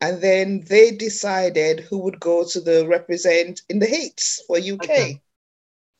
And 0.00 0.20
then 0.20 0.64
they 0.68 0.90
decided 0.90 1.80
who 1.80 1.98
would 1.98 2.20
go 2.20 2.44
to 2.44 2.60
the 2.60 2.86
represent 2.86 3.62
in 3.68 3.78
the 3.78 3.86
heats 3.86 4.42
for 4.46 4.58
UK. 4.58 4.84
Okay. 4.84 5.20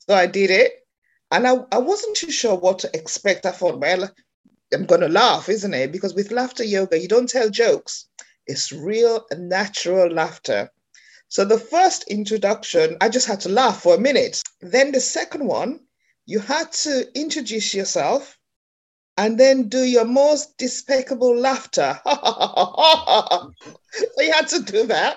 So 0.07 0.14
I 0.14 0.27
did 0.27 0.51
it. 0.51 0.73
And 1.31 1.47
I, 1.47 1.57
I 1.73 1.79
wasn't 1.79 2.17
too 2.17 2.31
sure 2.31 2.55
what 2.55 2.81
to 2.81 2.90
expect. 2.95 3.47
I 3.47 3.51
thought, 3.51 3.81
well, 3.81 4.11
I'm 4.73 4.85
going 4.85 5.01
to 5.01 5.09
laugh, 5.09 5.49
isn't 5.49 5.73
it? 5.73 5.90
Because 5.90 6.14
with 6.14 6.33
laughter 6.33 6.64
yoga, 6.64 6.99
you 6.99 7.09
don't 7.09 7.29
tell 7.29 7.49
jokes, 7.49 8.07
it's 8.47 8.73
real 8.73 9.25
natural 9.38 10.12
laughter. 10.12 10.71
So 11.35 11.44
the 11.44 11.59
first 11.59 12.05
introduction, 12.05 12.97
I 13.01 13.09
just 13.09 13.27
had 13.27 13.40
to 13.40 13.49
laugh 13.49 13.83
for 13.83 13.97
a 13.97 14.01
minute. 14.01 14.40
Then 14.61 14.92
the 14.92 15.01
second 15.01 15.44
one, 15.44 15.81
you 16.27 16.38
had 16.38 16.70
to 16.85 17.09
introduce 17.18 17.75
yourself 17.75 18.38
and 19.16 19.37
then 19.37 19.68
do 19.68 19.83
your 19.83 20.05
most 20.05 20.57
despicable 20.59 21.37
laughter. 21.37 21.99
so 22.07 23.53
you 24.20 24.33
had 24.33 24.47
to 24.47 24.62
do 24.62 24.87
that. 24.87 25.16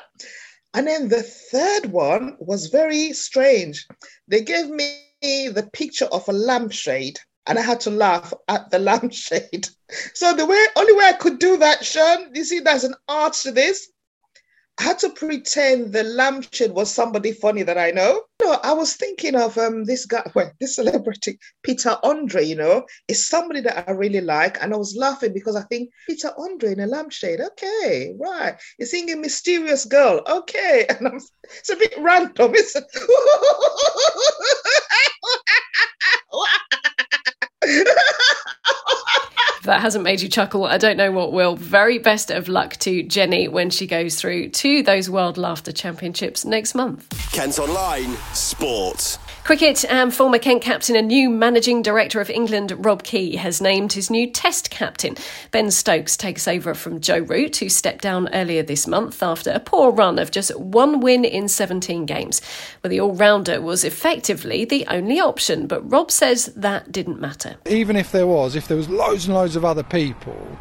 And 0.74 0.88
then 0.88 1.08
the 1.08 1.22
third 1.22 1.92
one 1.92 2.36
was 2.40 2.66
very 2.66 3.14
strange. 3.14 3.86
They 4.28 4.42
gave 4.42 4.70
me 4.70 5.04
the 5.22 5.70
picture 5.72 6.06
of 6.06 6.28
a 6.28 6.34
lampshade 6.34 7.20
and 7.46 7.60
I 7.60 7.62
had 7.62 7.80
to 7.82 7.92
laugh 7.92 8.34
at 8.48 8.72
the 8.72 8.80
lampshade. 8.90 9.70
So 10.16 10.34
the 10.34 10.48
way 10.48 10.66
only 10.76 10.94
way 10.94 11.06
I 11.06 11.14
could 11.14 11.38
do 11.38 11.58
that, 11.58 11.86
Sean, 11.86 12.34
you 12.34 12.44
see, 12.44 12.60
there's 12.60 12.86
an 12.86 12.96
art 13.08 13.34
to 13.34 13.52
this. 13.52 13.88
I 14.80 14.84
had 14.84 15.00
to 15.00 15.10
pretend 15.10 15.92
the 15.92 16.04
lampshade 16.04 16.72
was 16.72 16.92
somebody 16.92 17.32
funny 17.32 17.64
that 17.64 17.80
I 17.80 17.90
know. 17.90 18.22
You 18.40 18.48
know, 18.48 18.60
I 18.64 18.74
was 18.74 18.96
thinking 18.96 19.34
of 19.36 19.58
um 19.58 19.86
this 19.86 20.06
guy, 20.06 20.30
well, 20.36 20.52
this 20.60 20.76
celebrity, 20.76 21.40
Peter 21.64 21.98
Andre, 22.04 22.44
you 22.46 22.56
know, 22.56 22.86
is 23.08 23.28
somebody 23.28 23.62
that 23.62 23.90
I 23.90 23.92
really 23.94 24.22
like. 24.22 24.62
And 24.62 24.74
I 24.74 24.78
was 24.78 24.96
laughing 24.96 25.34
because 25.34 25.56
I 25.56 25.64
think 25.64 25.90
Peter 26.06 26.32
Andre 26.38 26.74
in 26.74 26.80
a 26.80 26.86
lampshade. 26.88 27.42
Okay, 27.42 28.14
right. 28.20 28.56
You're 28.78 28.88
seeing 28.88 29.12
a 29.12 29.16
Mysterious 29.16 29.86
Girl. 29.86 30.22
Okay. 30.28 30.86
And 30.98 31.08
I'm, 31.08 31.20
it's 31.44 31.70
a 31.70 31.76
bit 31.76 31.94
random, 32.00 32.54
isn't 32.56 32.86
it? 32.94 33.02
that 39.64 39.82
hasn't 39.82 40.04
made 40.04 40.22
you 40.22 40.30
chuckle, 40.30 40.66
I 40.66 40.78
don't 40.78 40.98
know 40.98 41.12
what 41.12 41.34
will. 41.34 41.56
Very 41.56 42.00
best 42.00 42.32
of 42.32 42.48
luck 42.48 42.78
to 42.78 43.04
Genny 43.04 43.50
when 43.50 43.70
she 43.70 43.86
goes 43.86 44.16
through 44.16 44.50
to 44.50 44.82
those 44.84 45.10
World 45.10 45.38
Laughter 45.38 45.72
Championships 45.72 46.46
next 46.46 46.74
month. 46.74 47.08
Kent 47.32 47.60
Online 47.60 48.16
Sport. 48.34 49.18
Cricket 49.48 49.86
and 49.86 50.14
former 50.14 50.40
Kent 50.40 50.62
captain 50.62 50.98
and 50.98 51.08
new 51.08 51.30
managing 51.30 51.82
director 51.82 52.20
of 52.20 52.30
England, 52.30 52.74
Rob 52.86 53.04
Key, 53.04 53.38
has 53.38 53.62
named 53.62 53.94
his 53.94 54.10
new 54.10 54.30
Test 54.30 54.70
captain. 54.70 55.16
Ben 55.52 55.72
Stokes 55.72 56.18
takes 56.18 56.50
over 56.50 56.74
from 56.74 57.00
Joe 57.00 57.20
Root, 57.20 57.56
who 57.56 57.70
stepped 57.70 58.02
down 58.02 58.28
earlier 58.34 58.62
this 58.62 58.88
month 58.88 59.24
after 59.24 59.52
a 59.52 59.62
poor 59.62 59.90
run 59.94 60.20
of 60.20 60.32
just 60.32 60.54
one 60.60 61.00
win 61.00 61.24
in 61.24 61.48
17 61.48 62.06
games. 62.06 62.42
Where 62.82 62.90
the 62.90 63.00
all 63.00 63.14
rounder 63.14 63.62
was 63.62 63.86
effectively 63.86 64.66
the 64.66 64.86
only 64.88 65.22
option, 65.22 65.66
but 65.66 65.90
Rob 65.90 66.12
says 66.12 66.48
that 66.48 66.92
didn't 66.92 67.22
matter. 67.22 67.56
Even 67.68 67.96
if 67.96 68.12
there 68.12 68.28
was, 68.28 68.54
if 68.54 68.68
there 68.68 68.76
was 68.76 68.90
loads 68.90 69.28
and 69.28 69.34
loads 69.34 69.56
of 69.56 69.64
other 69.64 69.84
people, 69.84 70.58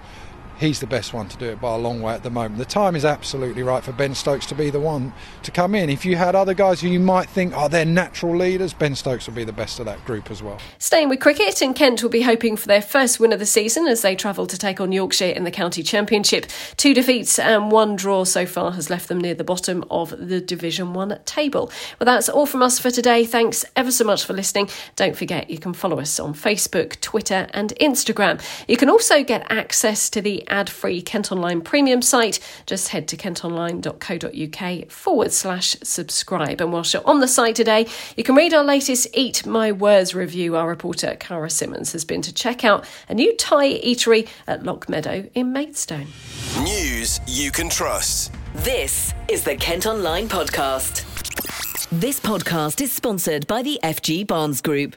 he's 0.58 0.80
the 0.80 0.86
best 0.86 1.12
one 1.12 1.28
to 1.28 1.36
do 1.36 1.46
it 1.46 1.60
by 1.60 1.74
a 1.74 1.78
long 1.78 2.00
way 2.00 2.14
at 2.14 2.22
the 2.22 2.30
moment. 2.30 2.58
The 2.58 2.64
time 2.64 2.96
is 2.96 3.04
absolutely 3.04 3.62
right 3.62 3.82
for 3.82 3.92
Ben 3.92 4.14
Stokes 4.14 4.46
to 4.46 4.54
be 4.54 4.70
the 4.70 4.80
one 4.80 5.12
to 5.42 5.50
come 5.50 5.74
in. 5.74 5.90
If 5.90 6.04
you 6.04 6.16
had 6.16 6.34
other 6.34 6.54
guys 6.54 6.80
who 6.80 6.88
you 6.88 7.00
might 7.00 7.28
think 7.28 7.56
are 7.56 7.66
oh, 7.66 7.68
they're 7.68 7.84
natural 7.84 8.36
leaders, 8.36 8.72
Ben 8.72 8.94
Stokes 8.94 9.26
will 9.26 9.34
be 9.34 9.44
the 9.44 9.52
best 9.52 9.78
of 9.78 9.86
that 9.86 10.04
group 10.04 10.30
as 10.30 10.42
well. 10.42 10.58
Staying 10.78 11.08
with 11.08 11.20
cricket, 11.20 11.60
and 11.62 11.74
Kent 11.74 12.02
will 12.02 12.10
be 12.10 12.22
hoping 12.22 12.56
for 12.56 12.66
their 12.66 12.82
first 12.82 13.20
win 13.20 13.32
of 13.32 13.38
the 13.38 13.46
season 13.46 13.86
as 13.86 14.02
they 14.02 14.16
travel 14.16 14.46
to 14.46 14.58
take 14.58 14.80
on 14.80 14.92
Yorkshire 14.92 15.30
in 15.30 15.44
the 15.44 15.50
county 15.50 15.82
championship. 15.82 16.46
Two 16.76 16.94
defeats 16.94 17.38
and 17.38 17.70
one 17.70 17.96
draw 17.96 18.24
so 18.24 18.46
far 18.46 18.72
has 18.72 18.90
left 18.90 19.08
them 19.08 19.20
near 19.20 19.34
the 19.34 19.44
bottom 19.44 19.84
of 19.90 20.14
the 20.18 20.40
Division 20.40 20.92
One 20.94 21.18
table. 21.24 21.70
Well, 21.98 22.06
that's 22.06 22.28
all 22.28 22.46
from 22.46 22.62
us 22.62 22.78
for 22.78 22.90
today. 22.90 23.24
Thanks 23.24 23.64
ever 23.76 23.90
so 23.90 24.04
much 24.04 24.24
for 24.24 24.32
listening. 24.32 24.68
Don't 24.96 25.16
forget 25.16 25.50
you 25.50 25.58
can 25.58 25.72
follow 25.72 26.00
us 26.00 26.18
on 26.18 26.34
Facebook, 26.34 27.00
Twitter, 27.00 27.46
and 27.52 27.72
Instagram. 27.80 28.40
You 28.68 28.76
can 28.76 28.88
also 28.88 29.22
get 29.22 29.46
access 29.50 30.10
to 30.10 30.22
the 30.46 30.52
ad 30.52 30.70
free 30.70 31.02
Kent 31.02 31.32
Online 31.32 31.60
premium 31.60 32.02
site, 32.02 32.38
just 32.66 32.88
head 32.88 33.08
to 33.08 33.16
kentonline.co.uk 33.16 34.90
forward 34.90 35.32
slash 35.32 35.76
subscribe. 35.82 36.60
And 36.60 36.72
whilst 36.72 36.94
you're 36.94 37.06
on 37.06 37.20
the 37.20 37.28
site 37.28 37.56
today, 37.56 37.86
you 38.16 38.24
can 38.24 38.34
read 38.34 38.54
our 38.54 38.64
latest 38.64 39.08
Eat 39.14 39.46
My 39.46 39.72
Words 39.72 40.14
review. 40.14 40.56
Our 40.56 40.68
reporter, 40.68 41.16
Cara 41.18 41.50
Simmons, 41.50 41.92
has 41.92 42.04
been 42.04 42.22
to 42.22 42.32
check 42.32 42.64
out 42.64 42.86
a 43.08 43.14
new 43.14 43.36
Thai 43.36 43.80
eatery 43.80 44.28
at 44.46 44.62
Lock 44.62 44.88
Meadow 44.88 45.28
in 45.34 45.52
Maidstone. 45.52 46.06
News 46.62 47.20
you 47.26 47.50
can 47.50 47.68
trust. 47.68 48.32
This 48.54 49.14
is 49.28 49.44
the 49.44 49.56
Kent 49.56 49.86
Online 49.86 50.28
Podcast. 50.28 51.04
This 51.90 52.18
podcast 52.18 52.80
is 52.80 52.92
sponsored 52.92 53.46
by 53.46 53.62
the 53.62 53.78
FG 53.82 54.26
Barnes 54.26 54.60
Group 54.60 54.96